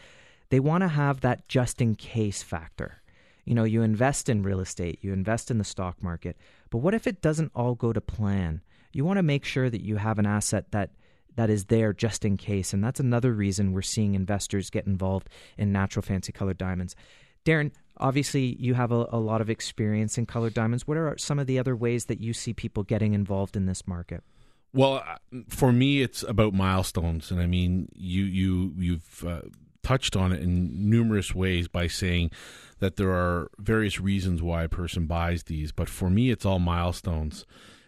[0.51, 3.01] they want to have that just in case factor.
[3.45, 6.37] You know, you invest in real estate, you invest in the stock market,
[6.71, 8.61] but what if it doesn't all go to plan?
[8.93, 10.91] You want to make sure that you have an asset that
[11.37, 15.29] that is there just in case, and that's another reason we're seeing investors get involved
[15.57, 16.97] in natural fancy colored diamonds.
[17.45, 17.71] Darren,
[18.01, 20.89] obviously you have a, a, lot of experience in colored diamonds.
[20.89, 23.87] What are some of the other ways that you see people getting involved in this
[23.87, 24.25] market?
[24.73, 29.43] Well, uh, for me, it's about milestones, and I mean, you you you've uh,
[29.83, 32.31] touched on it in numerous ways by saying
[32.79, 36.61] that there are various reasons why a person buys these, but for me, it's all
[36.61, 37.45] milestones,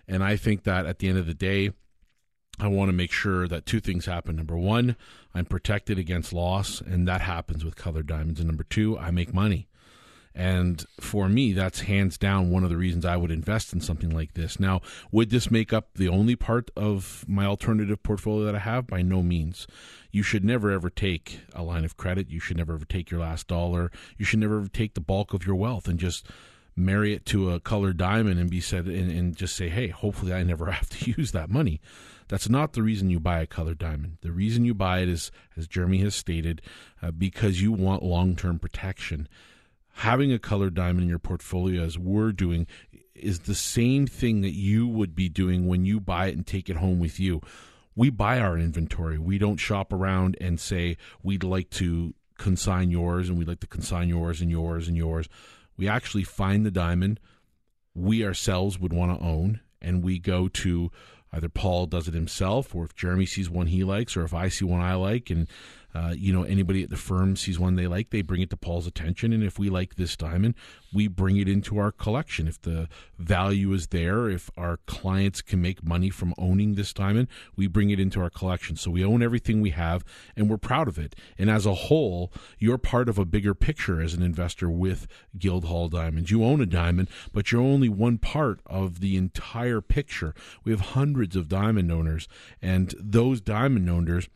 [0.09, 1.71] and I think that at the end of the day,
[2.59, 4.35] I want to make sure that two things happen.
[4.35, 4.97] Number one,
[5.35, 8.41] I'm protected against loss, and that happens with colored diamonds.
[8.41, 9.69] And number two, I make money.
[10.35, 14.11] And for me, that's hands down one of the reasons I would invest in something
[14.11, 14.59] like this.
[14.59, 14.81] Now,
[15.11, 18.87] would this make up the only part of my alternative portfolio that I have?
[18.87, 19.67] By no means.
[20.11, 22.31] You should never ever take a line of credit.
[22.31, 23.91] You should never ever take your last dollar.
[24.17, 26.27] You should never ever take the bulk of your wealth and just
[26.75, 30.33] marry it to a colored diamond and be said and, and just say, hey, hopefully
[30.33, 31.81] I never have to use that money.
[32.29, 34.17] That's not the reason you buy a colored diamond.
[34.23, 36.63] The reason you buy it is, as Jeremy has stated,
[37.03, 39.29] uh, because you want long term protection
[39.93, 42.67] having a colored diamond in your portfolio as we're doing
[43.15, 46.69] is the same thing that you would be doing when you buy it and take
[46.69, 47.41] it home with you.
[47.95, 49.19] We buy our inventory.
[49.19, 53.67] We don't shop around and say we'd like to consign yours and we'd like to
[53.67, 55.29] consign yours and yours and yours.
[55.77, 57.21] We actually find the diamond
[57.95, 60.91] we ourselves would want to own and we go to
[61.33, 64.49] either Paul does it himself or if Jeremy sees one he likes or if I
[64.49, 65.49] see one I like and
[65.95, 68.57] uh, you know, anybody at the firm sees one they like, they bring it to
[68.57, 69.33] Paul's attention.
[69.33, 70.55] And if we like this diamond,
[70.93, 72.49] we bring it into our collection.
[72.49, 72.89] If the
[73.19, 77.91] value is there, if our clients can make money from owning this diamond, we bring
[77.91, 78.77] it into our collection.
[78.77, 80.05] So we own everything we have
[80.37, 81.15] and we're proud of it.
[81.39, 85.07] And as a whole, you're part of a bigger picture as an investor with
[85.39, 86.31] Guildhall Diamonds.
[86.31, 90.35] You own a diamond, but you're only one part of the entire picture.
[90.65, 92.29] We have hundreds of diamond owners,
[92.61, 94.29] and those diamond owners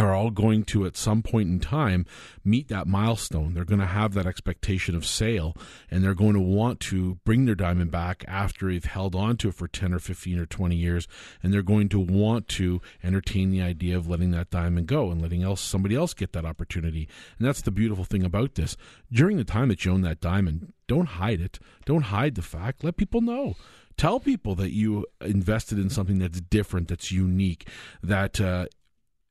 [0.00, 2.06] are all going to at some point in time
[2.44, 3.54] meet that milestone.
[3.54, 5.56] They're going to have that expectation of sale
[5.90, 9.48] and they're going to want to bring their diamond back after they've held on to
[9.48, 11.06] it for 10 or 15 or 20 years
[11.42, 15.20] and they're going to want to entertain the idea of letting that diamond go and
[15.20, 17.08] letting else somebody else get that opportunity.
[17.38, 18.76] And that's the beautiful thing about this.
[19.12, 21.58] During the time that you own that diamond, don't hide it.
[21.84, 22.82] Don't hide the fact.
[22.82, 23.54] Let people know
[24.00, 27.68] tell people that you invested in something that's different, that's unique,
[28.02, 28.64] that uh,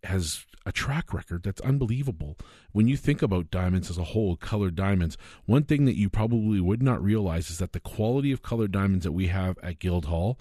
[0.03, 2.37] has a track record that's unbelievable.
[2.71, 6.59] When you think about diamonds as a whole, colored diamonds, one thing that you probably
[6.59, 10.37] would not realize is that the quality of colored diamonds that we have at Guildhall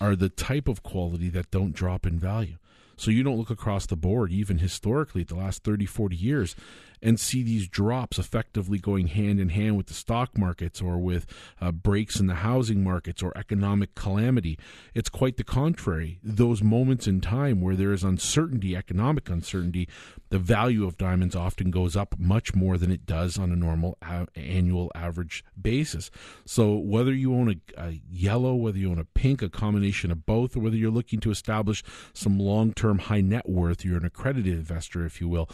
[0.00, 2.56] are the type of quality that don't drop in value.
[2.96, 6.54] So you don't look across the board, even historically, the last 30, 40 years,
[7.02, 11.26] and see these drops effectively going hand in hand with the stock markets or with
[11.60, 14.58] uh, breaks in the housing markets or economic calamity.
[14.94, 16.18] It's quite the contrary.
[16.22, 19.88] Those moments in time where there is uncertainty, economic uncertainty,
[20.30, 23.98] the value of diamonds often goes up much more than it does on a normal
[24.02, 26.10] a- annual average basis.
[26.44, 30.26] So whether you own a, a yellow, whether you own a pink, a combination of
[30.26, 31.82] both, or whether you're looking to establish
[32.12, 35.48] some long term high net worth, you're an accredited investor, if you will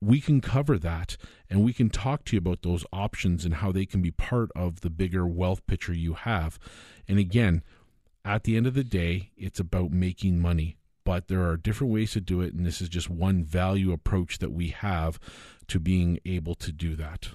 [0.00, 1.16] we can cover that
[1.48, 4.50] and we can talk to you about those options and how they can be part
[4.56, 6.58] of the bigger wealth picture you have.
[7.06, 7.62] And again,
[8.24, 12.12] at the end of the day, it's about making money, but there are different ways
[12.12, 12.54] to do it.
[12.54, 15.18] And this is just one value approach that we have
[15.68, 17.30] to being able to do that.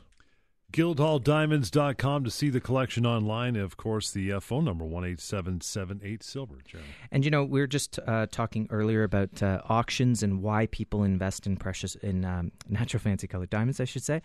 [0.75, 3.55] GuildhallDiamonds.com to see the collection online.
[3.55, 6.57] Of course, the uh, phone number one eight seven seven eight silver.
[6.65, 6.89] Jeremy.
[7.11, 11.03] And you know, we were just uh, talking earlier about uh, auctions and why people
[11.03, 14.21] invest in precious in um, natural fancy colored diamonds, I should say.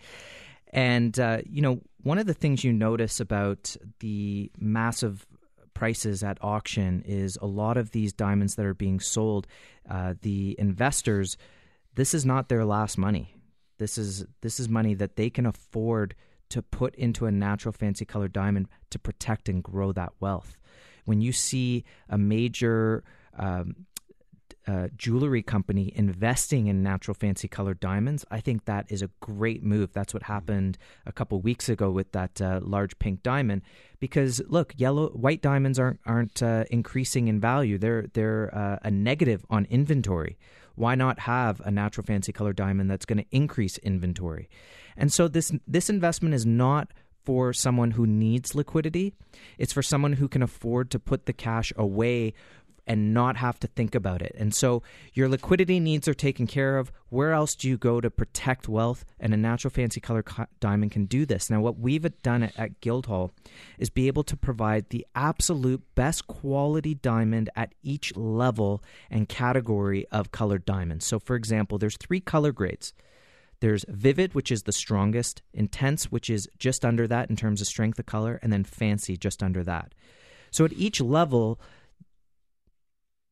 [0.73, 5.25] And uh, you know, one of the things you notice about the massive
[5.73, 9.47] prices at auction is a lot of these diamonds that are being sold.
[9.89, 11.37] Uh, the investors,
[11.95, 13.37] this is not their last money.
[13.77, 16.13] This is this is money that they can afford
[16.51, 20.57] to put into a natural fancy colored diamond to protect and grow that wealth.
[21.05, 23.03] When you see a major
[23.37, 23.87] um,
[24.67, 29.63] uh, jewelry company investing in natural fancy colored diamonds, I think that is a great
[29.63, 29.91] move.
[29.93, 33.63] That's what happened a couple weeks ago with that uh, large pink diamond.
[33.99, 37.77] Because look, yellow, white diamonds aren't aren't uh, increasing in value.
[37.77, 40.37] They're they're uh, a negative on inventory.
[40.75, 44.47] Why not have a natural fancy colored diamond that's going to increase inventory?
[44.97, 46.91] And so this this investment is not
[47.23, 49.13] for someone who needs liquidity.
[49.57, 52.33] It's for someone who can afford to put the cash away
[52.87, 54.35] and not have to think about it.
[54.37, 54.81] And so
[55.13, 56.91] your liquidity needs are taken care of.
[57.09, 59.05] Where else do you go to protect wealth?
[59.19, 60.25] And a natural fancy color
[60.59, 61.49] diamond can do this.
[61.49, 63.31] Now, what we've done at, at Guildhall
[63.77, 70.07] is be able to provide the absolute best quality diamond at each level and category
[70.11, 71.05] of colored diamonds.
[71.05, 72.93] So, for example, there's three color grades.
[73.61, 77.67] There's vivid, which is the strongest, intense, which is just under that in terms of
[77.67, 79.93] strength of color, and then fancy, just under that.
[80.51, 81.59] So at each level,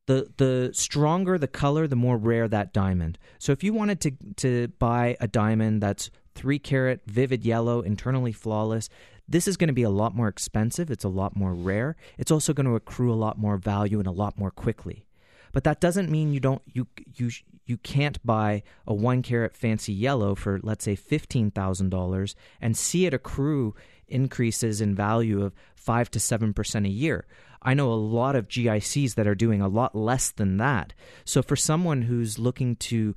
[0.06, 3.18] the the stronger the color, the more rare that diamond.
[3.38, 8.32] So if you wanted to to buy a diamond that's three carat, vivid yellow, internally
[8.32, 8.88] flawless,
[9.28, 10.90] this is going to be a lot more expensive.
[10.90, 11.96] It's a lot more rare.
[12.18, 15.06] It's also going to accrue a lot more value and a lot more quickly.
[15.52, 17.30] But that doesn't mean you don't you you
[17.70, 23.14] you can't buy a one carat fancy yellow for, let's say, $15,000 and see it
[23.14, 23.74] accrue
[24.08, 27.26] increases in value of 5 to 7% a year.
[27.62, 30.92] I know a lot of GICs that are doing a lot less than that.
[31.24, 33.14] So for someone who's looking to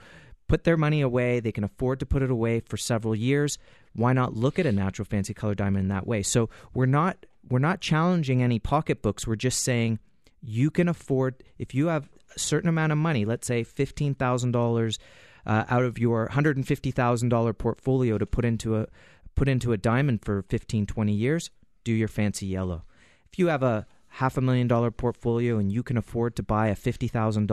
[0.47, 3.57] put their money away, they can afford to put it away for several years,
[3.93, 6.21] why not look at a natural fancy color diamond in that way?
[6.21, 9.27] So we're not we're not challenging any pocketbooks.
[9.27, 9.99] We're just saying
[10.41, 14.59] you can afford if you have certain amount of money, let's say fifteen thousand uh,
[14.59, 14.99] dollars
[15.45, 18.87] out of your hundred and fifty thousand dollar portfolio to put into a
[19.35, 21.49] put into a diamond for 15, 20 years,
[21.83, 22.83] do your fancy yellow.
[23.31, 26.67] If you have a half a million dollar portfolio and you can afford to buy
[26.67, 27.51] a fifty thousand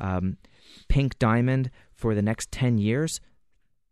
[0.00, 0.36] um,
[0.88, 3.20] pink diamond for the next ten years,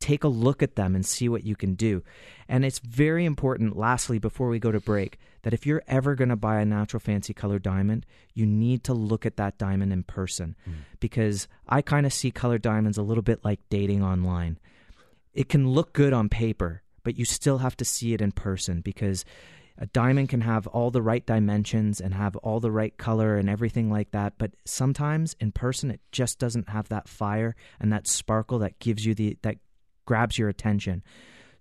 [0.00, 2.02] take a look at them and see what you can do.
[2.48, 6.30] And it's very important, lastly, before we go to break, that if you're ever going
[6.30, 10.02] to buy a natural fancy color diamond, you need to look at that diamond in
[10.02, 10.56] person.
[10.68, 10.72] Mm.
[10.98, 14.58] Because I kind of see colored diamonds a little bit like dating online.
[15.32, 18.80] It can look good on paper, but you still have to see it in person
[18.80, 19.24] because
[19.78, 23.50] a diamond can have all the right dimensions and have all the right color and
[23.50, 28.06] everything like that but sometimes in person it just doesn't have that fire and that
[28.06, 29.56] sparkle that gives you the that
[30.04, 31.02] grabs your attention.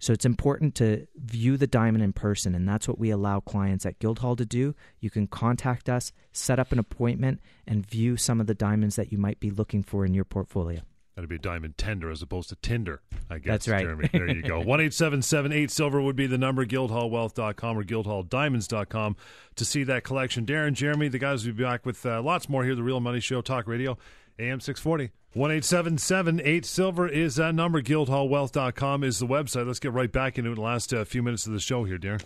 [0.03, 3.85] So it's important to view the diamond in person, and that's what we allow clients
[3.85, 4.75] at Guildhall to do.
[4.99, 9.13] You can contact us, set up an appointment, and view some of the diamonds that
[9.13, 10.81] you might be looking for in your portfolio.
[11.15, 13.51] That'd be a diamond tender as opposed to Tinder, I guess.
[13.51, 13.83] That's right.
[13.83, 14.09] Jeremy.
[14.11, 14.57] There you go.
[14.65, 19.15] 1 877 silver would be the number, guildhallwealth.com or guildhalldiamonds.com
[19.55, 20.45] to see that collection.
[20.45, 23.21] Darren, Jeremy, the guys will be back with uh, lots more here, The Real Money
[23.21, 23.97] Show, Talk Radio,
[24.39, 25.11] AM 640.
[25.35, 27.81] 1-877-8 silver is that number.
[27.81, 29.65] Guildhallwealth.com is the website.
[29.65, 32.21] Let's get right back into the last uh, few minutes of the show here darren.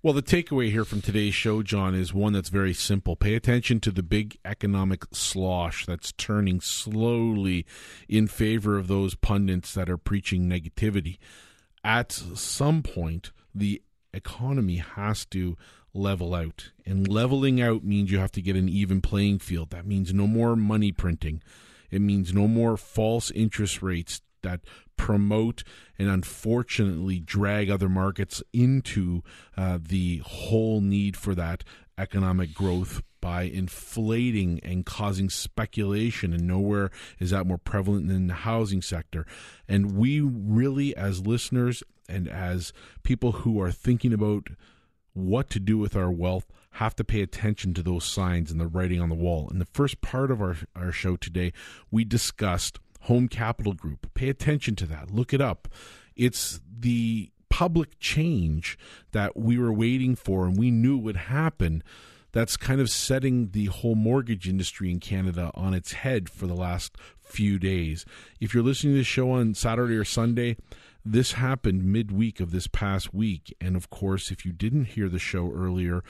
[0.00, 3.16] Well the takeaway here from today's show john is one that's very simple.
[3.16, 7.66] Pay attention to the big economic slosh that's turning slowly
[8.08, 11.18] in favor of those pundits that are preaching negativity.
[11.82, 15.56] At some point the economy has to
[15.98, 16.70] level out.
[16.86, 19.70] And leveling out means you have to get an even playing field.
[19.70, 21.42] That means no more money printing.
[21.90, 24.60] It means no more false interest rates that
[24.96, 25.64] promote
[25.98, 29.22] and unfortunately drag other markets into
[29.56, 31.64] uh, the whole need for that
[31.96, 36.32] economic growth by inflating and causing speculation.
[36.32, 39.26] And nowhere is that more prevalent than the housing sector.
[39.66, 42.72] And we really as listeners and as
[43.02, 44.48] people who are thinking about
[45.12, 48.66] what to do with our wealth have to pay attention to those signs and the
[48.66, 49.48] writing on the wall.
[49.50, 51.52] In the first part of our, our show today,
[51.90, 54.12] we discussed Home Capital Group.
[54.14, 55.68] Pay attention to that, look it up.
[56.14, 58.78] It's the public change
[59.12, 61.82] that we were waiting for and we knew would happen
[62.32, 66.54] that's kind of setting the whole mortgage industry in Canada on its head for the
[66.54, 68.04] last few days.
[68.40, 70.56] If you're listening to this show on Saturday or Sunday,
[71.12, 73.54] this happened midweek of this past week.
[73.60, 76.02] And of course, if you didn't hear the show earlier,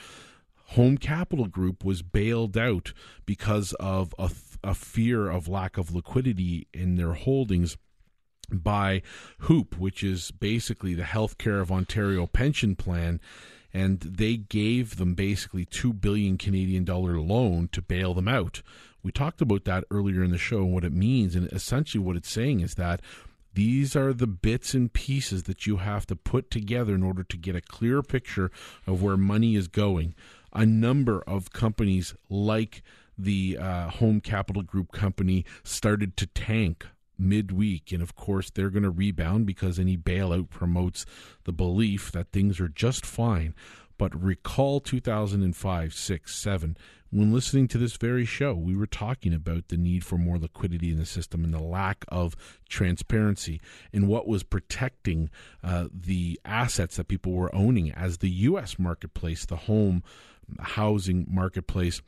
[0.73, 2.93] Home Capital Group was bailed out
[3.25, 4.31] because of a,
[4.63, 7.77] a fear of lack of liquidity in their holdings
[8.51, 9.03] by
[9.41, 13.21] HOOPP, which is basically the Healthcare of Ontario pension plan.
[13.73, 18.63] And they gave them basically two billion Canadian dollar loan to bail them out.
[19.03, 21.35] We talked about that earlier in the show and what it means.
[21.35, 23.01] And essentially, what it's saying is that
[23.55, 27.37] these are the bits and pieces that you have to put together in order to
[27.37, 28.51] get a clear picture
[28.87, 30.15] of where money is going
[30.53, 32.83] a number of companies like
[33.17, 36.87] the uh, Home Capital Group company started to tank
[37.19, 37.91] midweek.
[37.93, 41.05] And of course, they're going to rebound because any bailout promotes
[41.45, 43.55] the belief that things are just fine.
[43.99, 46.77] But recall 2005, 6, 7.
[47.11, 50.91] When listening to this very show, we were talking about the need for more liquidity
[50.91, 52.37] in the system and the lack of
[52.69, 53.61] transparency
[53.93, 55.31] in what was protecting
[55.65, 58.79] uh, the assets that people were owning as the U.S.
[58.79, 60.03] marketplace, the home
[60.61, 62.03] housing marketplace,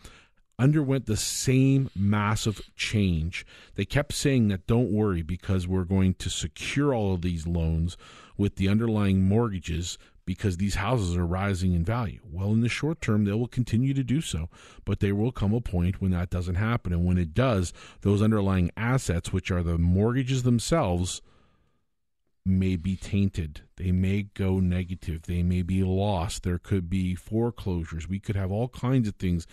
[0.59, 3.47] underwent the same massive change.
[3.77, 7.97] They kept saying that don't worry because we're going to secure all of these loans
[8.37, 12.21] with the underlying mortgages because these houses are rising in value.
[12.31, 14.49] Well, in the short term, they will continue to do so,
[14.85, 16.93] but there will come a point when that doesn't happen.
[16.93, 21.23] And when it does, those underlying assets, which are the mortgages themselves,
[22.45, 23.63] may be tainted.
[23.77, 25.23] They may go negative.
[25.23, 26.43] They may be lost.
[26.43, 28.09] There could be foreclosures.
[28.09, 29.47] We could have all kinds of things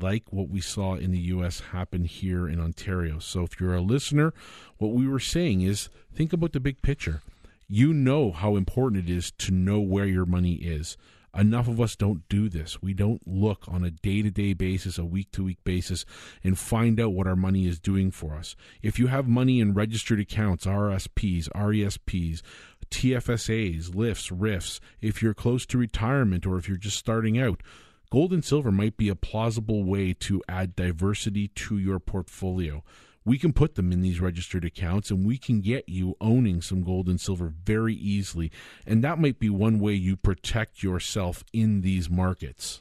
[0.00, 1.60] like what we saw in the U.S.
[1.72, 3.18] happen here in Ontario.
[3.18, 4.32] So, if you're a listener,
[4.78, 7.22] what we were saying is think about the big picture.
[7.72, 10.96] You know how important it is to know where your money is.
[11.32, 12.82] Enough of us don't do this.
[12.82, 16.04] We don't look on a day to day basis, a week to week basis,
[16.42, 18.56] and find out what our money is doing for us.
[18.82, 22.42] If you have money in registered accounts, RSPs, RESPs,
[22.90, 27.62] TFSAs, LIFs, RIFs, if you're close to retirement or if you're just starting out,
[28.10, 32.82] Gold and silver might be a plausible way to add diversity to your portfolio.
[33.24, 36.82] We can put them in these registered accounts and we can get you owning some
[36.82, 38.50] gold and silver very easily.
[38.86, 42.80] And that might be one way you protect yourself in these markets.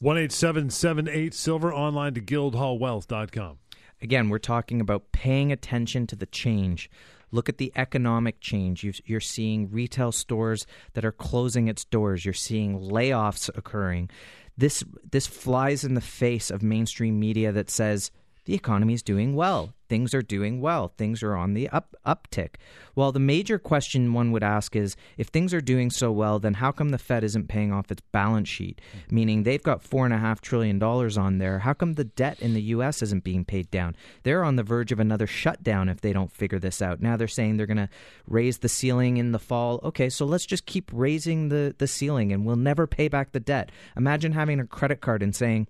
[0.00, 3.58] 1 877 Silver online to guildhallwealth.com.
[4.02, 6.90] Again, we're talking about paying attention to the change.
[7.30, 8.84] Look at the economic change.
[8.84, 12.24] you are seeing retail stores that are closing its doors.
[12.24, 14.10] You're seeing layoffs occurring
[14.56, 18.10] this this flies in the face of mainstream media that says
[18.46, 19.74] the economy is doing well.
[19.88, 20.88] Things are doing well.
[20.88, 22.54] Things are on the up uptick.
[22.94, 26.54] Well, the major question one would ask is if things are doing so well, then
[26.54, 28.80] how come the Fed isn't paying off its balance sheet?
[28.80, 29.14] Mm-hmm.
[29.14, 31.60] Meaning they've got four and a half trillion dollars on there.
[31.60, 33.94] How come the debt in the US isn't being paid down?
[34.22, 37.00] They're on the verge of another shutdown if they don't figure this out.
[37.00, 37.90] Now they're saying they're gonna
[38.26, 39.80] raise the ceiling in the fall.
[39.84, 43.40] Okay, so let's just keep raising the, the ceiling and we'll never pay back the
[43.40, 43.70] debt.
[43.96, 45.68] Imagine having a credit card and saying,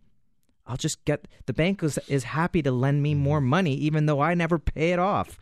[0.66, 3.48] I'll just get the bank is, is happy to lend me more mm-hmm.
[3.48, 5.38] money, even though I never pay it off.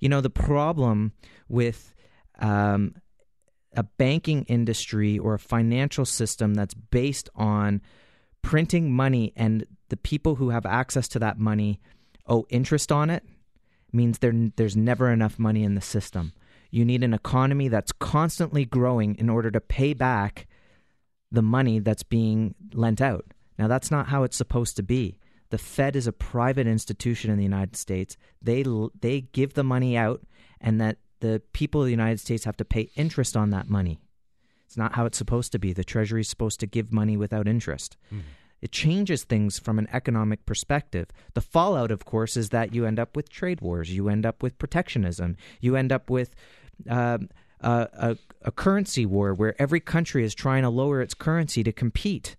[0.00, 1.12] You know, the problem
[1.48, 1.94] with
[2.38, 2.94] um,
[3.76, 7.80] a banking industry or a financial system that's based on
[8.42, 11.80] printing money and the people who have access to that money
[12.26, 13.24] owe interest on it
[13.92, 16.32] means there, there's never enough money in the system.
[16.70, 20.46] You need an economy that's constantly growing in order to pay back
[21.32, 23.26] the money that's being lent out.
[23.58, 25.18] Now, that's not how it's supposed to be.
[25.50, 28.16] The Fed is a private institution in the United States.
[28.42, 28.64] They
[29.00, 30.22] they give the money out,
[30.60, 33.98] and that the people of the United States have to pay interest on that money.
[34.66, 35.72] It's not how it's supposed to be.
[35.72, 37.96] The Treasury is supposed to give money without interest.
[38.12, 38.28] Mm-hmm.
[38.60, 41.08] It changes things from an economic perspective.
[41.34, 43.90] The fallout, of course, is that you end up with trade wars.
[43.90, 45.36] You end up with protectionism.
[45.60, 46.34] You end up with
[46.90, 47.18] uh,
[47.60, 52.36] a, a currency war where every country is trying to lower its currency to compete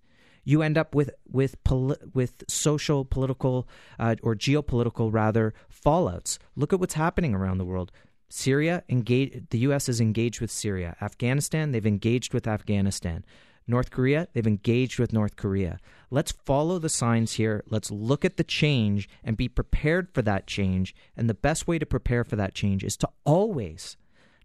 [0.49, 3.67] you end up with with poli- with social, political,
[3.99, 6.39] uh, or geopolitical rather fallouts.
[6.55, 7.91] Look at what's happening around the world.
[8.29, 9.43] Syria engage.
[9.51, 9.87] The U.S.
[9.87, 10.95] is engaged with Syria.
[11.01, 13.25] Afghanistan, they've engaged with Afghanistan.
[13.67, 15.77] North Korea, they've engaged with North Korea.
[16.09, 17.63] Let's follow the signs here.
[17.67, 20.95] Let's look at the change and be prepared for that change.
[21.15, 23.95] And the best way to prepare for that change is to always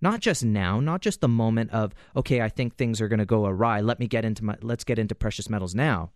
[0.05, 3.25] not just now, not just the moment of okay, I think things are going to
[3.25, 3.81] go awry.
[3.81, 6.13] Let me get into my let's get into precious metals now.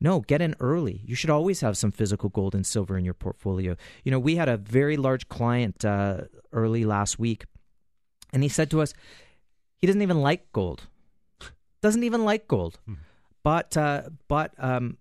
[0.00, 1.00] No, get in early.
[1.06, 3.76] You should always have some physical gold and silver in your portfolio.
[4.04, 7.46] You know, we had a very large client uh, early last week,
[8.32, 8.92] and he said to us,
[9.78, 10.88] he doesn't even like gold.
[11.82, 12.94] Doesn't even like gold, hmm.
[13.44, 14.98] but uh, but um,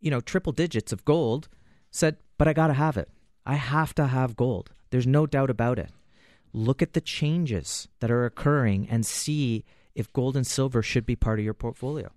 [0.00, 1.48] you know, triple digits of gold.
[1.90, 3.08] Said, but I got to have it.
[3.44, 4.70] I have to have gold.
[4.90, 5.90] There's no doubt about it
[6.52, 11.16] look at the changes that are occurring and see if gold and silver should be
[11.16, 12.10] part of your portfolio.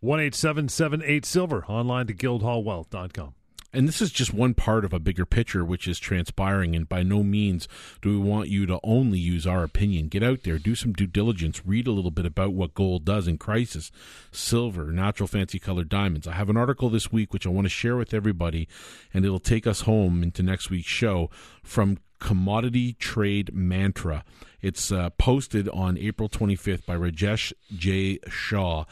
[0.00, 3.34] 1 877 Silver, online to guildhallwealth.com.
[3.70, 6.74] And this is just one part of a bigger picture which is transpiring.
[6.74, 7.68] And by no means
[8.00, 10.08] do we want you to only use our opinion.
[10.08, 13.28] Get out there, do some due diligence, read a little bit about what gold does
[13.28, 13.90] in crisis,
[14.32, 16.26] silver, natural fancy colored diamonds.
[16.26, 18.68] I have an article this week which I want to share with everybody,
[19.12, 21.28] and it'll take us home into next week's show
[21.62, 24.24] from Commodity Trade Mantra.
[24.60, 28.18] It's uh, posted on April 25th by Rajesh J.
[28.28, 28.84] Shaw,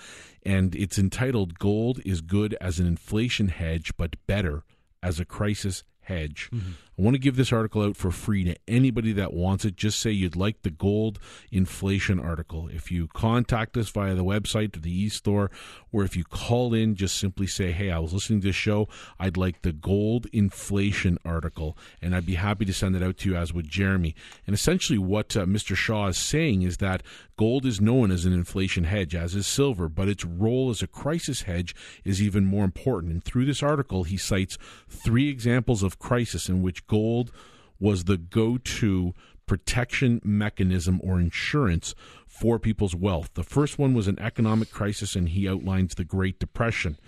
[0.45, 4.63] and it's entitled Gold is Good as an Inflation Hedge, but Better
[5.03, 6.49] as a Crisis Hedge.
[6.53, 6.73] Mm-hmm.
[6.99, 9.77] I want to give this article out for free to anybody that wants it.
[9.77, 11.19] Just say you'd like the gold
[11.53, 12.69] inflation article.
[12.69, 15.51] If you contact us via the website or the e-store,
[15.93, 18.89] or if you call in, just simply say, "Hey, I was listening to this show.
[19.19, 23.31] I'd like the gold inflation article," and I'd be happy to send it out to
[23.31, 23.37] you.
[23.37, 24.15] As with Jeremy,
[24.47, 25.77] and essentially what uh, Mr.
[25.77, 27.03] Shaw is saying is that
[27.37, 30.87] gold is known as an inflation hedge, as is silver, but its role as a
[30.87, 31.75] crisis hedge
[32.05, 33.13] is even more important.
[33.13, 34.57] And through this article, he cites
[34.89, 37.33] three examples of crisis in which gold
[37.79, 39.15] was the go to
[39.47, 41.95] protection mechanism or insurance
[42.27, 43.31] for people's wealth.
[43.35, 46.99] The first one was an economic crisis, and he outlines the Great Depression,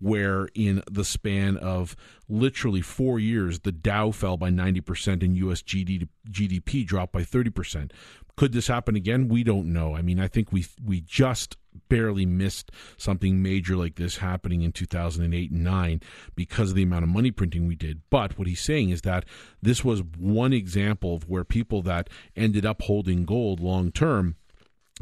[0.00, 1.96] where in the span of
[2.28, 7.90] literally four years, the Dow fell by 90% and US GDP dropped by 30%.
[8.36, 9.28] Could this happen again?
[9.28, 9.96] We don't know.
[9.96, 11.56] I mean, I think we we just
[11.88, 16.00] barely missed something major like this happening in 2008 and 9
[16.34, 18.02] because of the amount of money printing we did.
[18.10, 19.24] But what he's saying is that
[19.62, 24.36] this was one example of where people that ended up holding gold long term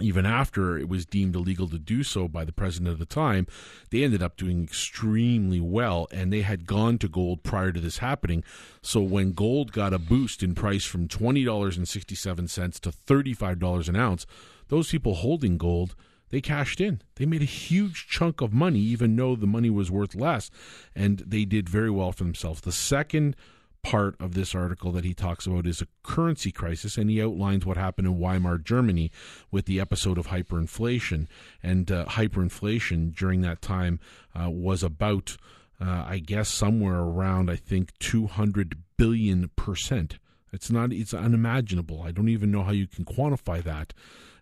[0.01, 3.47] even after it was deemed illegal to do so by the president at the time,
[3.91, 7.99] they ended up doing extremely well and they had gone to gold prior to this
[7.99, 8.43] happening.
[8.83, 14.27] So when gold got a boost in price from $20.67 to $35 an ounce,
[14.69, 15.95] those people holding gold
[16.31, 17.01] they cashed in.
[17.15, 20.51] They made a huge chunk of money, even though the money was worth less,
[20.93, 22.63] and they did very well for themselves.
[22.63, 23.37] The second
[23.85, 27.65] part of this article that he talks about is a currency crisis, and he outlines
[27.65, 29.13] what happened in Weimar Germany
[29.51, 31.29] with the episode of hyperinflation.
[31.63, 34.01] And uh, hyperinflation during that time
[34.35, 35.37] uh, was about,
[35.81, 40.19] uh, I guess, somewhere around, I think, 200 billion percent.
[40.51, 42.03] It's not, it's unimaginable.
[42.03, 43.93] I don't even know how you can quantify that.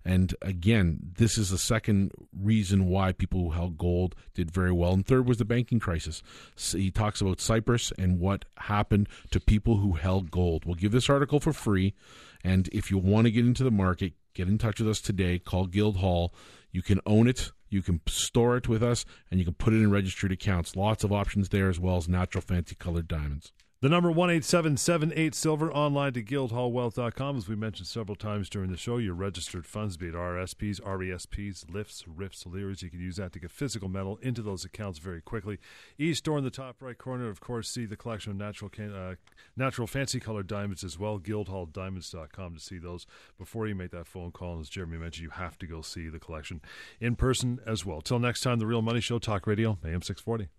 [0.05, 4.92] And again, this is the second reason why people who held gold did very well.
[4.92, 6.22] And third was the banking crisis.
[6.57, 10.64] So he talks about Cyprus and what happened to people who held gold.
[10.64, 11.94] We'll give this article for free.
[12.42, 15.38] And if you want to get into the market, get in touch with us today.
[15.38, 16.34] Call Guildhall.
[16.72, 17.53] You can own it.
[17.68, 20.76] You can store it with us, and you can put it in registered accounts.
[20.76, 23.50] Lots of options there, as well as natural fancy colored diamonds.
[23.83, 27.37] The number one eight seven seven eight silver online to guildhallwealth.com.
[27.37, 31.68] As we mentioned several times during the show, your registered funds, be it RSPs, RESPs,
[31.68, 35.20] LIFs, RIFs, LIRAs, you can use that to get physical metal into those accounts very
[35.20, 35.59] quickly.
[35.99, 39.16] E-store in the top right corner, of course, see the collection of natural uh,
[39.57, 41.18] natural fancy colored diamonds as well.
[41.18, 43.05] Guildhalldiamonds.com to see those
[43.37, 44.53] before you make that phone call.
[44.53, 46.61] And as Jeremy mentioned, you have to go see the collection
[47.01, 48.01] in person as well.
[48.01, 50.51] Till next time, the Real Money Show, Talk Radio, AM 640.